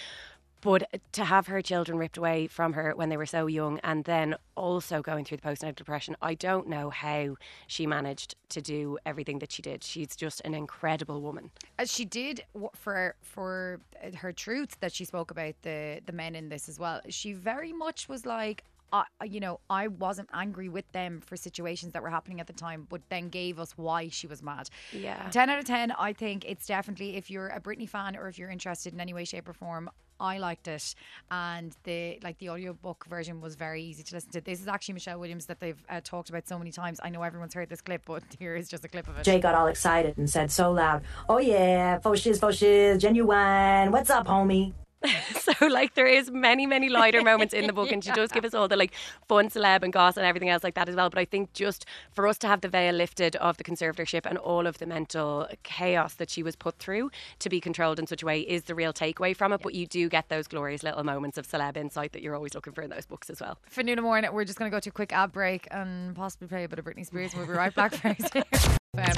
but 0.62 0.90
to 1.12 1.25
have 1.25 1.48
her 1.48 1.62
children 1.62 1.98
ripped 1.98 2.18
away 2.18 2.48
from 2.48 2.72
her 2.72 2.94
when 2.96 3.10
they 3.10 3.18
were 3.18 3.25
so 3.25 3.48
young 3.48 3.80
and 3.84 4.06
then 4.06 4.34
also 4.56 5.02
going 5.02 5.25
through 5.25 5.38
the 5.38 5.44
postnatal 5.44 5.75
depression 5.75 6.16
I 6.22 6.36
don't 6.36 6.68
know 6.70 6.90
how 6.90 7.36
she 7.68 7.86
managed 7.86 8.36
to 8.50 8.62
do 8.62 8.98
everything 9.06 9.40
that 9.40 9.52
she 9.52 9.62
did 9.62 9.84
she's 9.84 10.16
just 10.16 10.42
an 10.46 10.54
incredible 10.54 11.22
woman 11.22 11.52
As 11.78 11.92
she 11.92 12.06
did 12.06 12.46
for 12.74 13.16
for 13.22 13.81
uh, 14.02 14.16
her 14.18 14.31
truth 14.31 14.78
that 14.80 14.94
she 14.94 15.06
spoke 15.06 15.31
about 15.31 15.56
the 15.64 16.00
the 16.06 16.14
men 16.14 16.36
in 16.36 16.50
this 16.50 16.69
as 16.69 16.80
well. 16.80 17.02
She 17.10 17.34
very 17.34 17.74
much 17.74 18.08
was 18.08 18.26
like. 18.26 18.64
I, 18.94 19.06
you 19.25 19.40
know, 19.40 19.60
I 19.69 19.88
wasn't 19.88 20.30
angry 20.34 20.69
with 20.69 20.90
them 20.92 21.19
for 21.19 21.35
situations 21.35 21.94
that 21.94 22.04
were 22.04 22.12
happening 22.12 22.40
at 22.40 22.45
the 22.47 22.54
time, 22.54 22.85
but 22.88 23.02
then 23.09 23.30
gave 23.30 23.59
us 23.59 23.71
why 23.76 24.09
she 24.09 24.28
was 24.28 24.44
mad. 24.44 24.69
Yeah. 24.92 25.28
10 25.31 25.50
out 25.50 25.57
of 25.57 25.66
10, 25.66 25.92
I 25.92 26.14
think 26.14 26.45
it's 26.47 26.68
definitely, 26.68 27.16
if 27.16 27.31
you're 27.31 27.47
a 27.47 27.59
Britney 27.59 27.90
fan 27.90 28.16
or 28.16 28.28
if 28.28 28.38
you're 28.38 28.52
interested 28.52 28.94
in 28.94 29.00
any 29.00 29.14
way, 29.14 29.26
shape, 29.26 29.50
or 29.50 29.54
form, 29.54 29.90
I 30.19 30.38
liked 30.38 30.68
it. 30.68 30.94
And 31.31 31.76
the 31.83 32.19
like 32.23 32.38
the 32.38 32.50
audiobook 32.50 33.06
version 33.09 33.42
was 33.42 33.56
very 33.56 33.83
easy 33.83 34.04
to 34.04 34.16
listen 34.16 34.31
to. 34.31 34.42
This 34.42 34.62
is 34.62 34.68
actually 34.68 34.94
Michelle 34.94 35.19
Williams 35.19 35.47
that 35.47 35.59
they've 35.59 35.83
uh, 35.90 36.02
talked 36.04 36.30
about 36.30 36.47
so 36.47 36.59
many 36.59 36.71
times. 36.71 37.00
I 37.04 37.09
know 37.09 37.23
everyone's 37.23 37.56
heard 37.56 37.69
this 37.69 37.81
clip, 37.81 38.04
but 38.06 38.23
here 38.40 38.56
is 38.56 38.69
just 38.69 38.85
a 38.85 38.88
clip 38.88 39.07
of 39.07 39.18
it. 39.18 39.23
Jay 39.23 39.40
got 39.40 39.56
all 39.56 39.68
excited 39.68 40.18
and 40.18 40.30
said 40.30 40.52
so 40.52 40.71
loud, 40.71 41.02
Oh 41.28 41.40
yeah, 41.40 41.97
faux 42.00 42.21
shiz, 42.21 42.40
faux 42.40 42.57
shiz, 42.57 43.02
genuine. 43.02 43.92
What's 43.92 44.12
up, 44.12 44.28
homie? 44.28 44.73
so 45.40 45.68
like 45.68 45.95
there 45.95 46.07
is 46.07 46.31
many 46.31 46.66
many 46.66 46.90
lighter 46.90 47.22
moments 47.22 47.54
in 47.54 47.68
the 47.68 47.74
book 47.74 47.92
and 47.92 48.04
she 48.04 48.12
does 48.14 48.31
give 48.31 48.45
us 48.45 48.54
all 48.54 48.68
the 48.68 48.76
like 48.76 48.94
fun 49.28 49.50
celeb 49.50 49.83
and 49.83 49.92
gossip 49.94 50.18
and 50.18 50.26
everything 50.28 50.50
else 50.50 50.64
like 50.64 50.76
that 50.76 50.88
as 50.88 50.95
well 50.95 51.10
but 51.10 51.19
i 51.19 51.26
think 51.26 51.52
just 51.54 51.86
for 52.12 52.28
us 52.28 52.38
to 52.38 52.48
have 52.48 52.62
the 52.62 52.69
veil 52.69 52.94
lifted 52.94 53.36
of 53.38 53.57
the 53.57 53.64
conservatorship 53.64 54.26
and 54.26 54.38
all 54.38 54.66
of 54.68 54.78
the 54.78 54.86
mental 54.86 55.48
chaos 55.64 56.14
that 56.16 56.30
she 56.30 56.42
was 56.44 56.56
put 56.56 56.78
through 56.80 57.10
to 57.40 57.50
be 57.50 57.60
controlled 57.60 58.00
in 58.00 58.07
such 58.07 58.24
a 58.24 58.26
way 58.26 58.40
is 58.42 58.64
the 58.64 58.76
real 58.76 58.94
takeaway 58.94 59.36
from 59.36 59.52
it 59.52 59.62
but 59.62 59.74
you 59.74 59.86
do 59.86 60.07
get 60.10 60.30
those 60.30 60.48
glorious 60.48 60.83
little 60.83 61.04
moments 61.04 61.38
of 61.38 61.48
celeb 61.48 61.76
insight 61.78 62.14
that 62.14 62.22
you're 62.22 62.36
always 62.36 62.54
looking 62.54 62.74
for 62.74 62.81
in 62.81 62.90
those 62.90 63.06
books 63.06 63.30
as 63.30 63.42
well 63.42 63.57
For 63.69 63.83
Nuna 63.83 64.02
Morning, 64.02 64.31
we're 64.33 64.45
just 64.45 64.57
going 64.57 64.69
to 64.69 64.76
go 64.76 64.80
to 64.80 64.90
a 64.90 64.94
quick 64.94 65.12
ad 65.14 65.31
break 65.31 65.68
and 65.72 66.16
possibly 66.16 66.48
play 66.48 66.64
a 66.64 66.69
bit 66.69 66.80
of 66.80 66.86
Britney 66.86 67.06
Spears. 67.06 67.36
We'll 67.36 67.45
be 67.48 67.54
right 67.54 67.74
back 67.74 67.94
very 67.95 68.18
soon. 68.33 68.44
Um, 68.95 69.12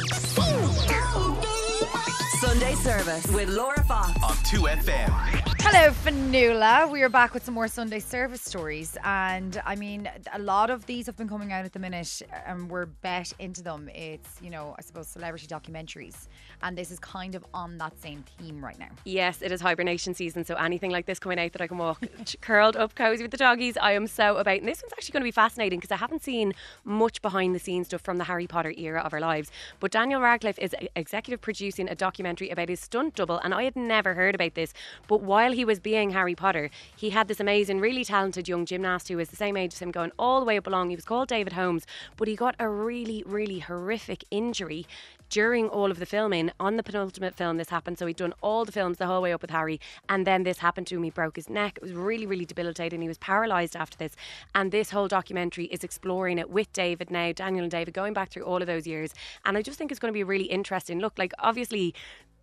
Sunday 2.39 2.75
service 2.75 3.27
with 3.27 3.49
Laura 3.49 3.83
Fox. 3.83 4.09
on 4.23 4.35
2FM. 4.45 5.54
Hello, 5.67 5.89
Fionnuala. 5.89 6.91
We 6.91 7.01
are 7.01 7.09
back 7.09 7.33
with 7.33 7.43
some 7.43 7.55
more 7.55 7.67
Sunday 7.67 7.97
service 7.97 8.43
stories. 8.43 8.99
And 9.03 9.59
I 9.65 9.75
mean, 9.75 10.07
a 10.31 10.37
lot 10.37 10.69
of 10.69 10.85
these 10.85 11.07
have 11.07 11.17
been 11.17 11.27
coming 11.27 11.51
out 11.51 11.65
at 11.65 11.73
the 11.73 11.79
minute, 11.79 12.21
and 12.45 12.69
we're 12.69 12.85
bet 12.85 13.33
into 13.39 13.63
them. 13.63 13.89
It's, 13.95 14.39
you 14.43 14.51
know, 14.51 14.75
I 14.77 14.83
suppose 14.83 15.07
celebrity 15.07 15.47
documentaries. 15.47 16.27
And 16.61 16.77
this 16.77 16.91
is 16.91 16.99
kind 16.99 17.33
of 17.33 17.43
on 17.51 17.79
that 17.79 17.99
same 17.99 18.23
theme 18.37 18.63
right 18.63 18.77
now. 18.77 18.89
Yes, 19.05 19.41
it 19.41 19.51
is 19.51 19.59
hibernation 19.59 20.13
season, 20.13 20.45
so 20.45 20.53
anything 20.53 20.91
like 20.91 21.07
this 21.07 21.17
coming 21.17 21.39
out 21.39 21.51
that 21.53 21.61
I 21.61 21.67
can 21.67 21.79
walk 21.79 22.03
curled 22.41 22.77
up 22.77 22.93
cozy 22.93 23.23
with 23.23 23.31
the 23.31 23.37
doggies, 23.37 23.75
I 23.75 23.93
am 23.93 24.05
so 24.05 24.37
about. 24.37 24.59
And 24.59 24.67
this 24.67 24.83
one's 24.83 24.93
actually 24.93 25.13
going 25.13 25.21
to 25.21 25.27
be 25.27 25.31
fascinating 25.31 25.79
because 25.79 25.91
I 25.91 25.97
haven't 25.97 26.21
seen 26.21 26.53
much 26.83 27.23
behind 27.23 27.55
the 27.55 27.59
scenes 27.59 27.87
stuff 27.87 28.01
from 28.01 28.19
the 28.19 28.25
Harry 28.25 28.45
Potter 28.45 28.73
era 28.77 29.01
of 29.01 29.13
our 29.13 29.19
lives. 29.19 29.49
But 29.79 29.89
Daniel 29.89 30.21
Radcliffe 30.21 30.59
is 30.59 30.75
executive 30.95 31.41
producing 31.41 31.89
a 31.89 31.95
documentary 31.95 32.51
about 32.51 32.69
his 32.69 32.81
stunt 32.81 33.15
double, 33.15 33.39
and 33.39 33.51
I 33.51 33.63
had 33.63 33.75
never 33.75 34.13
heard 34.13 34.35
about 34.35 34.53
this. 34.53 34.71
But 35.07 35.23
while 35.23 35.54
he 35.55 35.65
was 35.65 35.79
being 35.79 36.11
Harry 36.11 36.35
Potter, 36.35 36.69
he 36.95 37.09
had 37.09 37.27
this 37.27 37.39
amazing, 37.39 37.79
really 37.79 38.05
talented 38.05 38.47
young 38.47 38.65
gymnast 38.65 39.07
who 39.07 39.17
was 39.17 39.29
the 39.29 39.35
same 39.35 39.57
age 39.57 39.73
as 39.73 39.81
him, 39.81 39.91
going 39.91 40.11
all 40.19 40.39
the 40.39 40.45
way 40.45 40.57
up 40.57 40.67
along. 40.67 40.89
He 40.89 40.95
was 40.95 41.05
called 41.05 41.27
David 41.27 41.53
Holmes, 41.53 41.85
but 42.17 42.27
he 42.27 42.35
got 42.35 42.55
a 42.59 42.69
really, 42.69 43.23
really 43.25 43.59
horrific 43.59 44.23
injury 44.31 44.85
during 45.29 45.67
all 45.69 45.91
of 45.91 45.99
the 45.99 46.05
filming. 46.05 46.51
On 46.59 46.77
the 46.77 46.83
penultimate 46.83 47.35
film 47.35 47.57
this 47.57 47.69
happened 47.69 47.97
so 47.97 48.05
he'd 48.05 48.17
done 48.17 48.33
all 48.41 48.65
the 48.65 48.71
films 48.71 48.97
the 48.97 49.07
whole 49.07 49.21
way 49.21 49.33
up 49.33 49.41
with 49.41 49.51
Harry 49.51 49.79
and 50.09 50.25
then 50.25 50.43
this 50.43 50.59
happened 50.59 50.87
to 50.87 50.95
him. 50.95 51.03
He 51.03 51.09
broke 51.09 51.35
his 51.35 51.49
neck. 51.49 51.77
It 51.77 51.83
was 51.83 51.93
really 51.93 52.25
really 52.25 52.45
debilitating. 52.45 53.01
He 53.01 53.07
was 53.07 53.17
paralyzed 53.17 53.75
after 53.75 53.97
this 53.97 54.15
and 54.53 54.71
this 54.71 54.91
whole 54.91 55.07
documentary 55.07 55.65
is 55.65 55.83
exploring 55.83 56.37
it 56.37 56.49
with 56.49 56.71
David 56.73 57.09
now 57.11 57.31
Daniel 57.31 57.63
and 57.63 57.71
David 57.71 57.93
going 57.93 58.13
back 58.13 58.29
through 58.29 58.43
all 58.43 58.61
of 58.61 58.67
those 58.67 58.87
years. 58.87 59.13
And 59.45 59.57
I 59.57 59.61
just 59.61 59.77
think 59.77 59.91
it's 59.91 59.99
going 59.99 60.11
to 60.11 60.17
be 60.17 60.21
a 60.21 60.25
really 60.25 60.45
interesting. 60.45 60.99
Look 60.99 61.17
like 61.17 61.33
obviously 61.39 61.93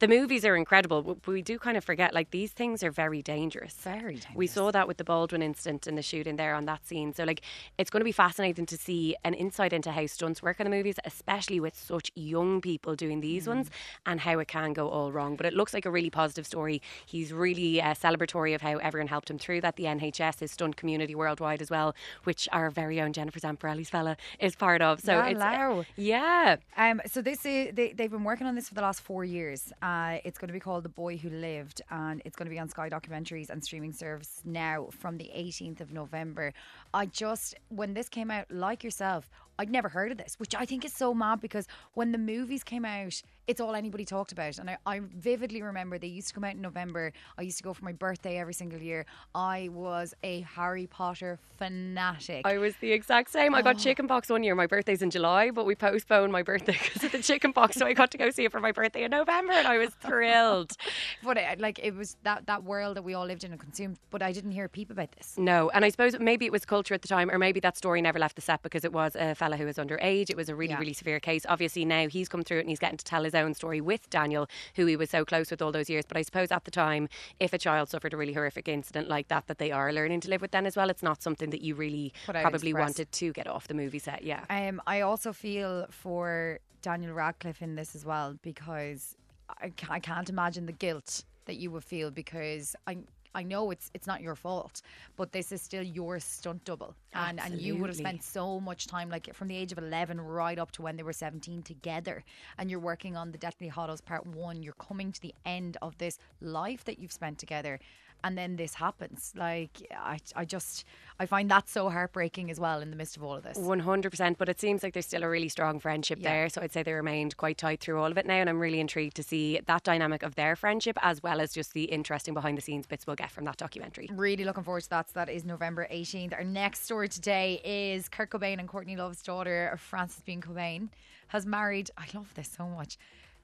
the 0.03 0.09
movies 0.09 0.45
are 0.45 0.57
incredible, 0.57 1.17
we 1.27 1.43
do 1.43 1.61
kind 1.61 1.77
of 1.77 1.85
forget 1.85 2.13
like 2.13 2.33
these 2.33 2.51
things 2.51 2.83
are 2.83 2.91
very 2.91 3.23
dangerous. 3.23 3.75
Very 3.75 4.15
dangerous. 4.15 4.35
We 4.35 4.49
saw 4.49 4.73
that 4.73 4.89
with 4.89 4.97
the 4.97 5.05
Baldwin 5.05 5.43
incident 5.43 5.87
and 5.87 5.97
the 5.97 6.03
shooting 6.03 6.35
there 6.35 6.57
on 6.57 6.65
that 6.65 6.85
scene. 6.85 7.15
So 7.15 7.23
like 7.23 7.43
it's 7.79 7.89
going 7.89 8.01
to 8.01 8.05
be 8.05 8.11
fascinating 8.11 8.67
to 8.67 8.77
see 8.77 9.15
an 9.23 9.33
insight 9.33 9.73
into 9.73 9.93
how 9.93 10.07
stunts 10.07 10.43
work 10.43 10.59
in 10.59 10.65
the 10.65 10.77
movies, 10.77 10.97
especially 11.05 11.61
with 11.61 11.79
such 11.79 12.11
young 12.17 12.61
people 12.61 12.97
doing 12.97 13.21
these 13.21 13.45
mm. 13.45 13.55
ones 13.55 13.71
and 14.05 14.19
how 14.19 14.41
it 14.41 14.49
can 14.49 14.73
go 14.73 14.89
all 14.89 15.13
wrong. 15.13 15.37
But 15.37 15.47
it 15.47 15.55
looks 15.55 15.73
like 15.73 15.87
a 15.87 15.91
really 15.91 16.11
positive 16.11 16.49
story. 16.49 16.83
He's 17.07 17.33
really 17.33 17.81
uh, 17.81 17.95
celebratory 17.95 18.57
of 18.57 18.61
how 18.61 18.79
everyone 18.79 19.07
helped 19.07 19.31
him 19.31 19.39
through 19.39 19.61
that. 19.61 19.77
The 19.77 19.85
NHS, 19.85 20.41
his 20.41 20.51
stunt 20.51 20.75
community 20.75 21.15
worldwide 21.15 21.63
as 21.63 21.71
well, 21.71 21.95
which 22.25 22.49
our 22.51 22.71
very 22.71 23.01
own 23.01 23.13
Jennifer 23.13 23.39
Zamparelli's 23.39 23.91
fella 23.91 24.17
is 24.41 24.57
part 24.57 24.83
of. 24.83 24.99
So 25.01 25.13
yeah, 25.13 25.29
it's 25.29 25.41
uh, 25.41 25.85
yeah. 25.95 26.57
Um. 26.77 27.01
So 27.07 27.23
this 27.23 27.47
is 27.47 27.73
they, 27.73 27.93
they've 27.93 28.11
been 28.11 28.25
working 28.25 28.49
on 28.49 28.57
this 28.57 28.69
for 28.69 28.75
the 28.75 28.83
last 28.83 29.01
four 29.01 29.25
years. 29.25 29.73
Uh, 29.93 30.17
it's 30.25 30.39
going 30.39 30.49
to 30.49 30.55
be 30.55 30.61
called 30.61 30.85
The 30.85 30.89
Boy 30.89 31.19
Who 31.19 31.29
Lived, 31.29 31.83
and 31.91 32.23
it's 32.25 32.35
going 32.35 32.47
to 32.47 32.51
be 32.51 32.59
on 32.59 32.67
Sky 32.67 32.89
Documentaries 32.89 33.51
and 33.51 33.63
streaming 33.63 33.93
service 33.93 34.41
now 34.43 34.89
from 34.91 35.19
the 35.19 35.31
18th 35.37 35.83
of 35.83 35.93
November. 35.93 36.55
I 36.95 37.05
just, 37.05 37.57
when 37.69 37.93
this 37.93 38.09
came 38.09 38.31
out, 38.31 38.51
like 38.51 38.83
yourself, 38.83 39.29
I'd 39.59 39.69
never 39.69 39.91
heard 39.91 40.11
of 40.11 40.17
this, 40.17 40.37
which 40.39 40.55
I 40.55 40.65
think 40.65 40.87
is 40.87 40.95
so 40.95 41.13
mad 41.13 41.43
because 41.43 41.67
when 41.93 42.11
the 42.11 42.17
movies 42.17 42.65
came 42.65 42.87
out, 42.87 43.21
it's 43.47 43.61
all 43.61 43.75
anybody 43.75 44.05
talked 44.05 44.33
about. 44.33 44.59
And 44.59 44.71
I, 44.71 44.79
I, 44.87 45.01
vividly 45.01 45.63
remember 45.63 45.99
they 45.99 46.07
used 46.07 46.29
to 46.29 46.35
come 46.35 46.45
out 46.45 46.55
in 46.55 46.61
November. 46.61 47.13
I 47.37 47.43
used 47.43 47.59
to 47.59 47.65
go 47.65 47.73
for 47.75 47.85
my 47.85 47.93
birthday 47.93 48.39
every 48.39 48.55
single 48.55 48.81
year. 48.81 49.05
I 49.35 49.69
was 49.73 50.15
a 50.23 50.43
Harry 50.43 50.87
Potter 50.87 51.39
fanatic. 51.59 52.47
I 52.47 52.59
was 52.59 52.77
the 52.77 52.93
exact 52.93 53.31
same. 53.31 53.55
Oh. 53.55 53.59
I 53.59 53.63
got 53.63 53.77
oh. 53.77 53.79
chicken 53.79 54.07
pox 54.07 54.29
one 54.29 54.45
year. 54.45 54.55
My 54.55 54.67
birthday's 54.67 55.03
in 55.03 55.11
July, 55.11 55.51
but 55.51 55.67
we 55.67 55.75
postponed 55.75 56.33
my 56.33 56.43
birthday 56.43 56.73
because 56.83 57.05
of 57.05 57.13
the 57.13 57.23
chicken 57.23 57.53
pox. 57.53 57.77
So 57.77 57.87
I 57.87 57.95
got 57.95 58.11
to 58.13 58.19
go 58.19 58.31
see 58.31 58.45
it 58.45 58.53
for 58.53 58.61
my 58.61 58.73
birthday 58.73 59.05
in 59.05 59.11
November 59.11 59.53
and 59.53 59.67
I 59.67 59.79
was 59.79 59.91
thrilled. 59.91 60.73
but 61.25 61.37
it, 61.37 61.61
like 61.61 61.81
it 61.83 61.95
was 61.95 62.17
that, 62.23 62.47
that 62.47 62.63
world 62.63 62.97
that 62.97 63.03
we 63.03 63.15
all 63.15 63.27
lived 63.27 63.43
in 63.43 63.51
and 63.51 63.61
consumed. 63.61 63.99
But 64.11 64.23
I 64.23 64.33
didn't 64.33 64.53
hear 64.53 64.67
a 64.67 64.69
peep 64.69 64.91
about 64.91 65.11
this. 65.13 65.35
No. 65.37 65.71
And 65.71 65.85
I 65.85 65.89
suppose 65.89 66.19
maybe 66.19 66.47
it 66.47 66.53
was 66.53 66.65
culture 66.65 66.95
at 66.95 67.03
the 67.03 67.09
time, 67.09 67.31
or 67.31 67.39
maybe 67.39 67.59
that 67.61 67.77
story 67.77 68.01
never 68.03 68.21
left 68.21 68.37
the 68.37 68.43
set 68.43 68.63
because 68.63 68.85
it 68.85 68.93
was 68.93 69.17
a 69.17 69.35
fella 69.35 69.57
who 69.57 69.67
was 69.67 69.79
underage. 69.79 70.31
It 70.31 70.37
was 70.37 70.49
a 70.49 70.55
really, 70.55 70.73
yeah. 70.73 70.79
really 70.79 70.93
severe 70.93 71.19
case. 71.19 71.45
Obviously, 71.49 71.85
now 71.85 72.09
he's 72.09 72.29
come 72.29 72.43
through 72.43 72.59
it 72.59 72.61
and 72.61 72.71
he's 72.71 72.79
getting 72.79 72.99
to 72.99 73.05
tell 73.05 73.25
his 73.25 73.32
own 73.35 73.55
story 73.55 73.81
with 73.81 74.09
Daniel, 74.11 74.49
who 74.77 74.87
he 74.87 74.97
was 74.97 75.11
so 75.11 75.25
close 75.25 75.51
with 75.51 75.62
all 75.62 75.73
those 75.73 75.91
years. 75.91 76.05
But 76.07 76.17
I 76.17 76.23
suppose 76.23 76.51
at 76.51 76.65
the 76.65 76.71
time, 76.71 77.09
if 77.41 77.53
a 77.53 77.59
child 77.59 77.89
suffered 77.89 78.12
a 78.12 78.17
really 78.17 78.33
horrific 78.33 78.69
incident 78.69 79.09
like 79.09 79.29
that, 79.29 79.47
that 79.47 79.59
they 79.59 79.71
are 79.71 79.93
learning 79.93 80.21
to 80.21 80.31
live 80.31 80.41
with 80.41 80.51
then 80.51 80.67
as 80.67 80.77
well, 80.77 80.91
it's 80.91 81.03
not 81.03 81.23
something 81.23 81.51
that 81.51 81.62
you 81.62 81.75
really 81.75 82.12
probably 82.27 82.75
wanted 82.75 83.11
to 83.12 83.33
get 83.33 83.47
off 83.47 83.69
the 83.69 83.75
movie 83.75 83.99
set. 83.99 84.23
Yeah. 84.25 84.45
Um, 84.51 84.81
I 84.87 85.01
also 85.01 85.33
feel 85.33 85.87
for 85.91 86.59
Daniel 86.83 87.15
Radcliffe 87.15 87.62
in 87.62 87.77
this 87.77 87.95
as 87.95 88.05
well 88.05 88.37
because 88.43 89.17
I, 89.49 89.73
I 89.89 90.01
can't 90.01 90.29
imagine 90.29 90.67
the 90.67 90.73
guilt 90.73 91.25
that 91.47 91.57
you 91.57 91.71
would 91.71 91.85
feel 91.85 92.11
because 92.11 92.77
I 92.87 92.99
I 93.35 93.43
know 93.43 93.71
it's 93.71 93.91
it's 93.95 94.07
not 94.07 94.21
your 94.21 94.35
fault, 94.35 94.83
but 95.17 95.33
this 95.33 95.53
is 95.53 95.62
still 95.62 95.83
your 95.83 96.21
stunt 96.21 96.65
double, 96.65 96.95
and 97.15 97.41
and 97.41 97.61
you 97.61 97.77
would 97.77 97.89
have 97.89 97.97
spent 97.97 98.23
so 98.23 98.61
much 98.61 98.87
time, 98.87 99.09
like 99.09 99.35
from 99.35 99.49
the 99.49 99.57
age 99.57 99.73
of 99.73 99.79
eleven 99.79 100.21
right 100.21 100.59
up 100.59 100.71
to 100.73 100.83
when 100.83 100.97
they 100.97 101.03
were 101.03 101.12
seventeen 101.12 101.62
together, 101.62 102.25
and 102.59 102.71
you're 102.71 102.81
working 102.81 103.17
on 103.17 103.33
the 103.33 103.39
Deathly 103.39 103.69
Hallows 103.69 104.01
Part 104.01 104.27
One. 104.27 104.62
You're 104.62 104.75
coming 104.75 105.12
to 105.12 105.21
the 105.21 105.35
end 105.45 105.77
of 105.83 105.97
this 105.99 106.19
life 106.41 106.85
that 106.85 106.99
you've 106.99 107.12
spent 107.12 107.39
together, 107.39 107.79
and 108.25 108.37
then 108.38 108.57
this 108.57 108.75
happens. 108.75 109.33
Like 109.37 109.87
I, 109.97 110.19
I 110.35 110.45
just 110.45 110.85
I 111.19 111.26
find 111.26 111.50
that 111.50 111.69
so 111.69 111.88
heartbreaking 111.91 112.50
as 112.50 112.59
well 112.59 112.81
in 112.81 112.91
the 112.91 112.97
midst 112.97 113.17
of 113.17 113.23
all 113.23 113.35
of 113.35 113.43
this. 113.43 113.57
One 113.57 113.81
hundred 113.81 114.11
percent. 114.11 114.38
But 114.38 114.49
it 114.49 114.61
seems 114.61 114.83
like 114.83 114.95
there's 114.95 115.07
still 115.07 115.23
a 115.23 115.29
really 115.29 115.49
strong 115.49 115.79
friendship 115.79 116.19
yeah. 116.21 116.31
there. 116.31 116.49
So 116.49 116.61
I'd 116.62 116.73
say 116.73 116.83
they 116.83 116.93
remained 116.93 117.37
quite 117.37 117.59
tight 117.59 117.81
through 117.81 118.00
all 118.00 118.11
of 118.11 118.19
it 118.19 118.26
now, 118.26 118.35
and 118.35 118.49
I'm 118.49 118.61
really 118.61 118.81
intrigued 118.81 119.17
to 119.17 119.23
see 119.23 119.61
that 119.67 119.83
dynamic 119.83 120.23
of 120.23 120.35
their 120.35 120.57
friendship 120.57 120.99
as 121.02 121.23
well 121.23 121.41
as 121.41 121.52
just 121.52 121.75
the 121.75 121.85
interesting 121.85 122.35
behind 122.35 122.59
the 122.59 122.62
scenes 122.62 122.87
bits 122.87 123.07
we'll 123.07 123.17
get 123.17 123.31
from 123.31 123.45
that 123.45 123.57
documentary. 123.57 124.09
Really 124.12 124.45
looking 124.45 124.64
forward 124.64 124.83
to 124.85 124.91
that. 124.91 125.09
So 125.09 125.12
that 125.14 125.29
is 125.29 125.45
November 125.45 125.87
18th. 125.91 126.35
Our 126.35 126.45
next 126.45 126.85
story 126.85 127.09
today 127.09 127.61
is 127.64 128.09
Kurt 128.09 128.31
Cobain 128.31 128.59
and 128.59 128.69
Courtney 128.69 128.97
Love's 128.97 129.23
daughter, 129.23 129.76
Frances 129.79 130.23
Bean 130.23 130.41
Cobain, 130.41 130.88
has 131.29 131.47
married. 131.47 131.91
I 131.97 132.07
love 132.14 132.33
this 132.35 132.50
so 132.57 132.67
much 132.67 132.99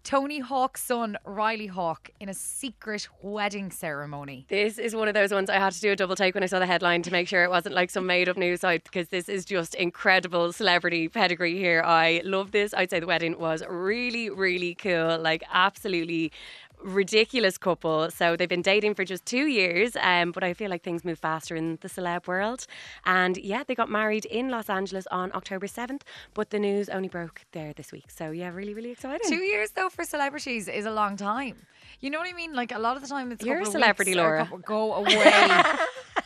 Tony 0.08 0.38
Hawk's 0.38 0.82
son, 0.82 1.18
Riley 1.26 1.66
Hawk, 1.66 2.08
in 2.18 2.30
a 2.30 2.32
secret 2.32 3.10
wedding 3.20 3.70
ceremony. 3.70 4.46
This 4.48 4.78
is 4.78 4.96
one 4.96 5.06
of 5.06 5.12
those 5.12 5.32
ones 5.32 5.50
I 5.50 5.56
had 5.56 5.74
to 5.74 5.80
do 5.82 5.92
a 5.92 5.96
double 5.96 6.16
take 6.16 6.34
when 6.34 6.42
I 6.42 6.46
saw 6.46 6.58
the 6.58 6.64
headline 6.64 7.02
to 7.02 7.10
make 7.10 7.28
sure 7.28 7.44
it 7.44 7.50
wasn't 7.50 7.74
like 7.74 7.90
some 7.90 8.06
made 8.06 8.26
up 8.26 8.38
news 8.38 8.60
site 8.60 8.84
because 8.84 9.08
this 9.10 9.28
is 9.28 9.44
just 9.44 9.74
incredible 9.74 10.50
celebrity 10.54 11.10
pedigree 11.10 11.58
here. 11.58 11.82
I 11.84 12.22
love 12.24 12.52
this. 12.52 12.72
I'd 12.72 12.88
say 12.88 13.00
the 13.00 13.06
wedding 13.06 13.38
was 13.38 13.62
really, 13.68 14.30
really 14.30 14.76
cool. 14.76 15.18
Like, 15.18 15.42
absolutely 15.52 16.32
ridiculous 16.82 17.58
couple. 17.58 18.10
So 18.10 18.36
they've 18.36 18.48
been 18.48 18.62
dating 18.62 18.94
for 18.94 19.04
just 19.04 19.24
two 19.24 19.46
years, 19.46 19.96
um, 20.00 20.32
but 20.32 20.44
I 20.44 20.54
feel 20.54 20.70
like 20.70 20.82
things 20.82 21.04
move 21.04 21.18
faster 21.18 21.56
in 21.56 21.78
the 21.80 21.88
celeb 21.88 22.26
world. 22.26 22.66
And 23.04 23.36
yeah, 23.36 23.62
they 23.66 23.74
got 23.74 23.90
married 23.90 24.24
in 24.26 24.48
Los 24.48 24.68
Angeles 24.68 25.06
on 25.10 25.30
October 25.34 25.66
7th, 25.66 26.02
but 26.34 26.50
the 26.50 26.58
news 26.58 26.88
only 26.88 27.08
broke 27.08 27.42
there 27.52 27.72
this 27.72 27.92
week. 27.92 28.10
So 28.10 28.30
yeah, 28.30 28.50
really, 28.50 28.74
really 28.74 28.90
exciting. 28.90 29.28
Two 29.28 29.42
years 29.42 29.70
though 29.72 29.88
for 29.88 30.04
celebrities 30.04 30.68
is 30.68 30.86
a 30.86 30.92
long 30.92 31.16
time. 31.16 31.56
You 32.00 32.10
know 32.10 32.18
what 32.18 32.28
I 32.28 32.32
mean? 32.32 32.54
Like 32.54 32.72
a 32.72 32.78
lot 32.78 32.96
of 32.96 33.02
the 33.02 33.08
time, 33.08 33.32
it's 33.32 33.44
you're 33.44 33.60
a 33.60 33.66
celebrity, 33.66 34.14
Laura. 34.14 34.48
Go 34.64 34.94
away 34.94 35.14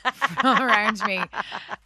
around 0.44 1.00
me, 1.06 1.22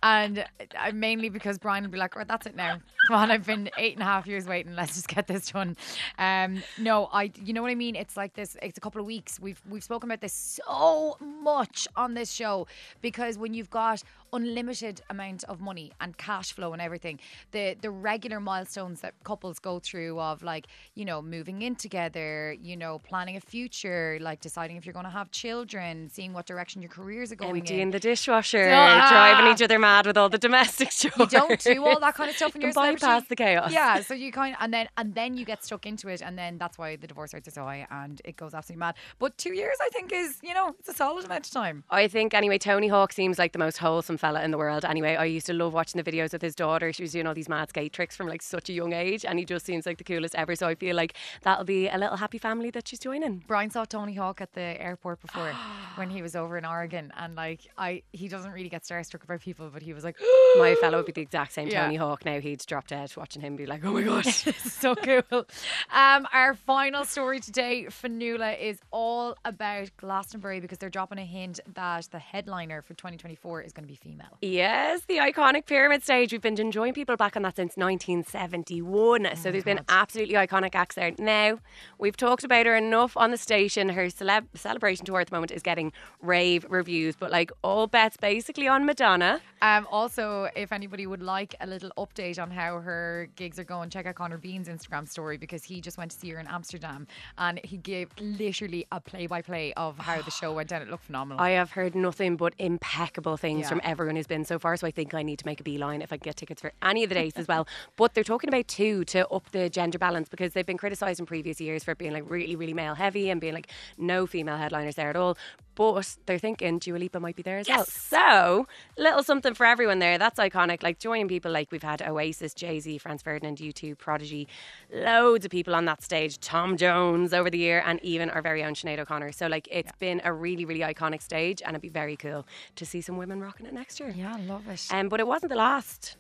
and 0.07 0.39
uh, 0.39 0.93
mainly 0.93 1.29
because 1.29 1.59
Brian 1.59 1.83
will 1.83 1.91
be 1.91 1.99
like, 1.99 2.17
"Oh, 2.17 2.23
that's 2.27 2.47
it 2.47 2.55
now. 2.55 2.79
Come 3.09 3.17
on, 3.17 3.31
I've 3.31 3.45
been 3.45 3.69
eight 3.77 3.95
and 3.95 4.03
a 4.03 4.05
half 4.05 4.27
years 4.27 4.47
waiting. 4.47 4.77
Let's 4.77 4.95
just 4.95 5.09
get 5.09 5.27
this 5.27 5.51
done." 5.51 5.77
Um, 6.19 6.63
no, 6.79 7.09
I. 7.13 7.33
You 7.45 7.53
know 7.53 7.63
what 7.63 7.73
I 7.73 7.75
mean? 7.75 7.97
It's 7.97 8.17
like 8.17 8.35
this. 8.35 8.57
It's 8.63 8.79
a 8.79 8.81
couple 8.81 9.01
of 9.01 9.07
weeks. 9.07 9.41
We've 9.41 9.61
we've 9.69 9.83
spoken 9.83 10.09
about 10.09 10.21
this 10.21 10.33
so 10.33 11.17
much 11.21 11.89
on 11.97 12.15
this 12.15 12.31
show 12.31 12.69
because 13.03 13.37
when 13.37 13.53
you've 13.53 13.71
got 13.71 14.03
unlimited 14.33 15.01
amount 15.11 15.45
of 15.45 15.61
money 15.61 15.93
and 16.01 16.17
cash 16.17 16.53
flow 16.53 16.73
and 16.73 16.83
everything, 16.83 17.19
the 17.53 17.77
the 17.81 17.91
regular 17.91 18.41
milestones 18.41 19.01
that 19.01 19.15
couples 19.25 19.59
go 19.59 19.79
through 19.79 20.19
of 20.21 20.43
like 20.43 20.67
you 20.95 21.05
know 21.05 21.23
moving 21.23 21.63
in 21.63 21.75
together, 21.77 22.57
you 22.61 22.77
know 22.77 22.99
planning 22.99 23.37
a 23.37 23.41
future 23.41 24.19
like 24.21 24.41
deciding 24.41 24.77
if 24.77 24.85
you're 24.85 24.93
going 24.93 25.05
to 25.05 25.11
have 25.11 25.31
children, 25.31 26.09
seeing 26.11 26.33
what 26.33 26.47
direction 26.47 26.83
your 26.83 26.91
careers 26.91 27.33
are 27.33 27.37
going 27.37 27.57
Emptying 27.57 27.81
in. 27.81 27.91
the 27.91 28.01
dishwasher, 28.01 28.71
ah. 28.73 29.09
driving 29.11 29.53
each 29.53 29.63
other 29.63 29.79
mad 29.79 30.07
with 30.07 30.17
all 30.17 30.29
the 30.29 30.39
domestic 30.39 30.91
chores. 30.91 31.15
You 31.19 31.27
don't 31.27 31.61
do 31.61 31.85
all 31.85 32.01
that 32.01 32.15
kind 32.15 32.31
of 32.31 32.37
stuff 32.37 32.55
in 32.55 32.61
you 32.61 32.69
your 32.69 32.75
bypass 32.75 33.25
the 33.29 33.37
chaos. 33.37 33.73
Yeah, 33.73 34.01
so 34.01 34.15
you 34.15 34.33
kind 34.33 34.55
of, 34.55 34.63
and 34.63 34.73
then 34.73 34.89
and 34.97 35.15
then 35.15 35.37
you 35.37 35.45
get 35.45 35.65
stuck 35.65 35.87
into 35.87 36.09
it, 36.09 36.23
and 36.23 36.39
then 36.39 36.59
that's 36.59 36.79
why 36.79 36.97
the 36.97 37.07
divorce 37.07 37.35
rates 37.35 37.49
are 37.49 37.53
so 37.53 37.63
high, 37.63 37.87
and 37.91 38.21
it 38.25 38.37
goes 38.37 38.55
absolutely 38.55 38.81
mad. 38.81 38.95
But 39.19 39.37
two 39.39 39.55
years, 39.55 39.77
I 39.83 39.89
think, 39.91 40.13
is 40.13 40.39
you 40.43 40.55
know 40.55 40.75
it's 40.79 40.89
a 40.89 40.95
solid 40.95 41.25
amount 41.25 41.47
of 41.47 41.53
time. 41.53 41.85
I 41.91 42.09
think 42.09 42.35
anyway. 42.35 42.59
Tony 42.67 42.89
Hawk 42.89 43.13
seems 43.13 43.39
like 43.39 43.53
the 43.53 43.59
most 43.59 43.79
wholesome 43.79 44.16
awesome 44.17 44.29
fella 44.29 44.45
in 44.45 44.51
the 44.51 44.59
world. 44.59 44.85
Anyway, 44.85 45.17
I 45.17 45.25
used 45.25 45.47
to 45.47 45.53
love 45.53 45.73
watching 45.73 46.03
the 46.03 46.11
videos 46.11 46.33
with 46.33 46.43
his 46.43 46.55
daughter. 46.55 46.93
She 46.93 47.03
was 47.03 47.13
doing 47.13 47.27
all 47.27 47.35
these 47.35 47.49
mad 47.49 47.69
skate 47.69 47.93
tricks 47.93 48.17
from 48.17 48.29
like 48.29 48.43
such 48.43 48.69
a 48.69 48.73
young 48.73 48.93
age, 48.93 49.25
and 49.25 49.39
he 49.39 49.45
just 49.45 49.67
seems 49.67 49.87
like 49.87 49.99
the 49.99 50.05
coolest 50.05 50.35
ever. 50.35 50.55
So 50.57 50.67
I 50.67 50.75
feel 50.75 50.97
like 50.97 51.15
that'll 51.43 51.65
be 51.65 51.89
a 51.89 51.99
little 51.99 52.17
happy 52.17 52.39
family 52.39 52.71
that 52.71 52.89
she's 52.89 52.99
joining. 52.99 53.45
Brian 53.47 53.71
saw 53.71 53.85
Tony 53.85 54.15
Hawk 54.15 54.41
at 54.41 54.53
the 54.53 54.81
airport 54.81 55.21
before 55.21 55.53
when 55.97 56.11
he 56.11 56.23
was 56.23 56.35
over 56.37 56.57
in 56.59 56.65
Oregon, 56.65 57.13
and 57.17 57.35
like 57.35 57.61
I, 57.77 58.03
he 58.13 58.29
doesn't 58.29 58.53
really 58.53 58.69
get 58.69 58.83
starstruck 58.85 59.23
about 59.25 59.41
people, 59.41 59.71
but 59.73 59.83
he 59.83 59.93
was 59.93 60.05
like, 60.05 60.17
My 60.59 60.75
fellow 60.81 60.99
would 60.99 61.07
be 61.07 61.13
the 61.13 61.23
exact 61.23 61.53
same 61.53 61.69
Yeah. 61.69 61.83
Tony 61.85 61.97
Hawk. 61.97 62.25
Now 62.25 62.41
he'd 62.41 62.65
drop 62.67 62.87
dead 62.87 63.13
watching 63.17 63.43
him 63.43 63.57
be 63.57 63.67
like, 63.67 63.85
"Oh 63.85 63.93
my 63.93 64.03
gosh." 64.11 64.45
so 64.57 64.95
cool. 64.95 65.47
Um, 65.93 66.27
our 66.33 66.55
final 66.55 67.05
story 67.05 67.41
today, 67.41 67.87
Fionnuala, 67.89 68.59
is 68.59 68.79
all 68.91 69.37
about 69.45 69.91
Glastonbury 69.99 70.61
because 70.61 70.79
they're 70.79 70.91
dropping 70.91 71.19
a 71.19 71.25
hint 71.25 71.61
that 71.75 72.09
the 72.11 72.19
headliner 72.19 72.83
for 72.83 72.95
2024 72.95 73.63
is 73.63 73.73
going 73.73 73.85
to 73.85 73.89
be 73.89 73.97
female. 74.07 74.39
Yes, 74.41 75.03
the 75.09 75.17
iconic 75.17 75.67
pyramid 75.67 76.03
stage. 76.03 76.33
We've 76.33 76.41
been 76.41 76.59
enjoying 76.61 76.95
people 76.95 77.17
back 77.17 77.37
on 77.37 77.43
that 77.43 77.57
since 77.57 77.77
1971. 77.77 79.37
so 79.37 79.51
there's 79.51 79.65
been 79.65 79.81
absolutely 79.89 80.35
iconic 80.35 80.75
acts 80.75 80.95
there. 80.95 81.13
Now, 81.19 81.59
we've 81.99 82.17
talked 82.17 82.45
about 82.45 82.67
her 82.67 82.77
enough 82.77 83.17
on 83.17 83.31
the 83.31 83.37
station. 83.37 83.89
Her 83.91 84.07
celeb- 84.07 84.47
celebration 84.55 85.05
tour 85.07 85.21
at 85.21 85.29
the 85.29 85.35
moment 85.35 85.53
is 85.53 85.63
getting 85.63 85.93
rave 86.21 86.67
reviews, 86.69 87.17
but 87.17 87.31
like 87.31 87.51
all 87.63 87.87
bets 87.87 88.17
basically 88.17 88.69
on 88.69 88.85
Madonna. 88.85 89.41
Um, 89.63 89.87
also, 89.91 90.49
if 90.55 90.71
anybody 90.73 91.07
would 91.07 91.23
like 91.23 91.55
a 91.61 91.67
little 91.67 91.91
update 91.97 92.41
on 92.41 92.51
how 92.51 92.79
her 92.81 93.29
gigs 93.37 93.59
are 93.59 93.65
going, 93.65 93.89
check 93.91 94.07
out 94.07 94.15
Connor 94.15 94.37
Bean's 94.39 94.69
Instagram 94.69 95.09
story 95.09 95.39
because 95.39 95.65
he 95.65 95.81
just 95.81 95.97
went 95.97 96.11
to 96.11 96.17
see 96.19 96.31
her 96.31 96.39
in 96.39 96.47
Amsterdam 96.47 97.07
and 97.39 97.59
he 97.65 97.77
gave 97.79 98.11
literally 98.21 98.87
a 98.93 99.01
play 99.01 99.27
by 99.27 99.41
play 99.43 99.73
of 99.75 99.99
how 99.99 100.21
the 100.23 100.31
show 100.31 100.53
went 100.53 100.69
down. 100.69 100.83
It 100.83 100.89
looked 100.91 101.05
phenomenal. 101.05 101.41
I 101.43 101.51
have 101.51 101.71
heard 101.71 101.95
nothing 101.95 102.37
but 102.37 102.55
impeccable 102.59 103.37
things 103.37 103.61
Yeah. 103.63 103.69
from 103.69 103.81
everyone 103.83 104.17
who's 104.17 104.27
been 104.27 104.45
so 104.45 104.59
far. 104.59 104.77
So 104.77 104.87
I 104.87 104.91
think 104.91 105.15
I 105.15 105.23
need 105.23 105.39
to 105.39 105.47
make 105.47 105.61
a 105.61 105.65
beeline 105.65 106.03
if 106.03 106.13
I 106.13 106.17
can 106.19 106.25
get 106.25 106.37
tickets 106.37 106.61
for 106.61 106.73
any 106.83 107.03
of 107.03 107.09
the 107.09 107.15
days 107.15 107.33
as 107.37 107.49
well. 107.49 107.67
But 107.97 108.15
they're 108.15 108.25
talking 108.25 108.49
about 108.49 108.69
two 108.69 109.05
to 109.07 109.27
up 109.29 109.51
the 109.53 109.71
gender 109.71 109.99
balance 109.99 110.29
because 110.29 110.53
they've 110.53 110.67
been 110.67 110.77
criticised 110.77 111.19
in 111.19 111.27
previous 111.27 111.61
years 111.61 111.83
for 111.83 111.93
it 111.93 111.99
being 111.99 112.13
like 112.13 112.25
really, 112.29 112.57
really 112.57 112.75
male 112.75 112.95
heavy 112.95 113.31
and 113.31 113.41
being 113.41 113.55
like 113.55 113.69
no 113.97 114.27
female 114.27 114.57
headliners 114.59 114.97
there 114.97 115.09
at 115.09 115.17
all. 115.17 115.37
But 115.77 116.17
they're 116.27 116.39
thinking 116.39 116.79
Dua 116.81 116.97
Lipa 116.99 117.21
might 117.21 117.37
be 117.37 117.43
there 117.45 117.59
as 117.59 117.69
well. 117.69 117.85
So 117.85 118.67
little 118.99 119.23
something 119.23 119.55
for 119.55 119.65
everyone 119.67 120.01
there. 120.01 120.19
That's 120.19 120.41
iconic. 120.41 120.83
Like 120.83 120.99
joining 120.99 121.29
people 121.29 121.53
like 121.53 121.71
we've 121.71 121.83
had 121.83 122.03
Oasis, 122.03 122.55
Jay 122.55 122.81
Z, 122.81 122.99
Franz 122.99 123.23
Ferdinand, 123.23 123.59
U2, 123.59 123.97
Prodigy, 123.97 124.49
loads 124.93 125.45
of 125.45 125.51
people 125.51 125.75
on 125.75 125.85
that 125.85 126.03
stage. 126.03 126.39
Tom 126.41 126.77
Jones 126.77 127.33
over 127.33 127.51
the 127.51 127.59
year, 127.59 127.83
and 127.87 128.03
even 128.03 128.31
our 128.31 128.43
very 128.43 128.65
own 128.65 128.75
Sinead 128.75 128.99
O'Connor. 128.99 129.33
So 129.33 129.47
like 129.47 129.69
it's 129.71 129.93
been 130.01 130.21
a 130.25 130.33
really, 130.33 130.65
really 130.65 130.81
iconic 130.81 131.23
stage, 131.23 131.63
and 131.63 131.71
it'd 131.71 131.83
be 131.83 131.89
very 131.89 132.17
cool 132.17 132.47
to 132.75 132.87
see 132.87 133.01
some 133.01 133.17
women 133.17 133.41
rocking 133.41 133.67
it 133.67 133.73
next 133.75 134.01
year. 134.01 134.11
yeah, 134.17 134.35
I 134.35 134.41
love 134.41 134.67
it. 134.69 134.87
Um, 134.91 135.09
but 135.09 135.21
it 135.21 135.27
wasn't 135.27 135.51
the 135.51 135.57
last 135.57 136.17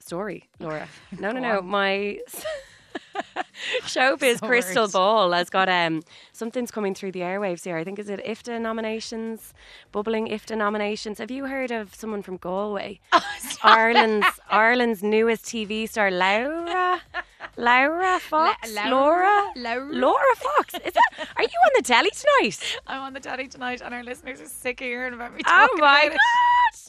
story, 0.00 0.48
Laura. 0.58 0.88
No, 1.20 1.30
no, 1.32 1.40
no. 1.40 1.62
My 1.62 2.18
showbiz 3.82 4.38
Sorry. 4.38 4.48
crystal 4.48 4.88
ball 4.88 5.32
has 5.32 5.50
got 5.50 5.68
um 5.68 6.02
something's 6.32 6.70
coming 6.70 6.94
through 6.94 7.12
the 7.12 7.20
airwaves 7.20 7.64
here. 7.64 7.76
I 7.76 7.84
think 7.84 7.98
is 7.98 8.08
it 8.08 8.24
IFTA 8.24 8.60
nominations, 8.60 9.52
bubbling 9.92 10.28
IFTA 10.28 10.56
nominations. 10.56 11.18
Have 11.18 11.30
you 11.30 11.46
heard 11.46 11.70
of 11.70 11.94
someone 11.94 12.22
from 12.22 12.36
Galway? 12.36 13.00
Ireland's 13.62 14.26
Ireland's 14.50 15.02
newest 15.02 15.44
TV 15.44 15.88
star, 15.88 16.10
Laura. 16.10 17.00
Laura 17.56 18.20
Fox, 18.20 18.72
Laura? 18.72 18.90
Laura, 18.90 19.52
Laura? 19.56 19.92
Laura 19.92 20.34
Fox. 20.36 20.74
Is 20.74 20.92
that? 20.92 21.10
Are 21.36 21.42
you 21.42 21.58
on 21.66 21.70
the 21.76 21.82
telly 21.82 22.10
tonight? 22.10 22.80
I'm 22.86 23.00
on 23.00 23.12
the 23.14 23.20
telly 23.20 23.48
tonight 23.48 23.80
and 23.84 23.92
our 23.92 24.04
listeners 24.04 24.40
are 24.40 24.46
sick 24.46 24.80
of 24.80 24.86
hearing 24.86 25.14
about 25.14 25.34
me. 25.34 25.40
Oh 25.46 25.68
my 25.78 26.08
god! 26.08 26.18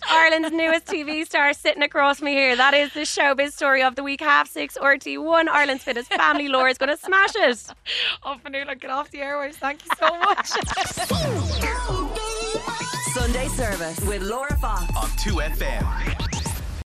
Ireland's 0.10 0.52
newest 0.52 0.86
TV 0.88 1.26
star 1.26 1.54
sitting 1.54 1.84
across 1.84 2.22
me 2.22 2.34
here. 2.34 2.56
That 2.56 2.74
is 2.74 2.94
the 2.94 3.02
showbiz 3.02 3.52
story 3.54 3.84
of 3.84 3.96
the 3.96 4.04
week. 4.04 4.22
Half 4.22 4.48
six 4.50 4.78
RT1. 4.78 5.48
Ireland's 5.48 5.84
fittest 5.84 6.12
family. 6.14 6.48
Laura's 6.48 6.78
going 6.78 6.90
to 6.90 6.98
smash 6.98 7.32
it. 7.36 7.68
Oh, 8.24 8.36
Fionnuala, 8.44 8.80
get 8.80 8.90
off 8.90 9.12
the 9.12 9.20
airwaves. 9.20 9.56
Thank 9.56 9.86
you 9.86 9.92
so 10.00 10.18
much. 10.20 10.48
Sunday 13.14 13.48
service 13.50 14.00
with 14.02 14.24
Laura 14.24 14.56
Fox. 14.58 14.84
on 14.96 15.10
2FM. 15.18 16.29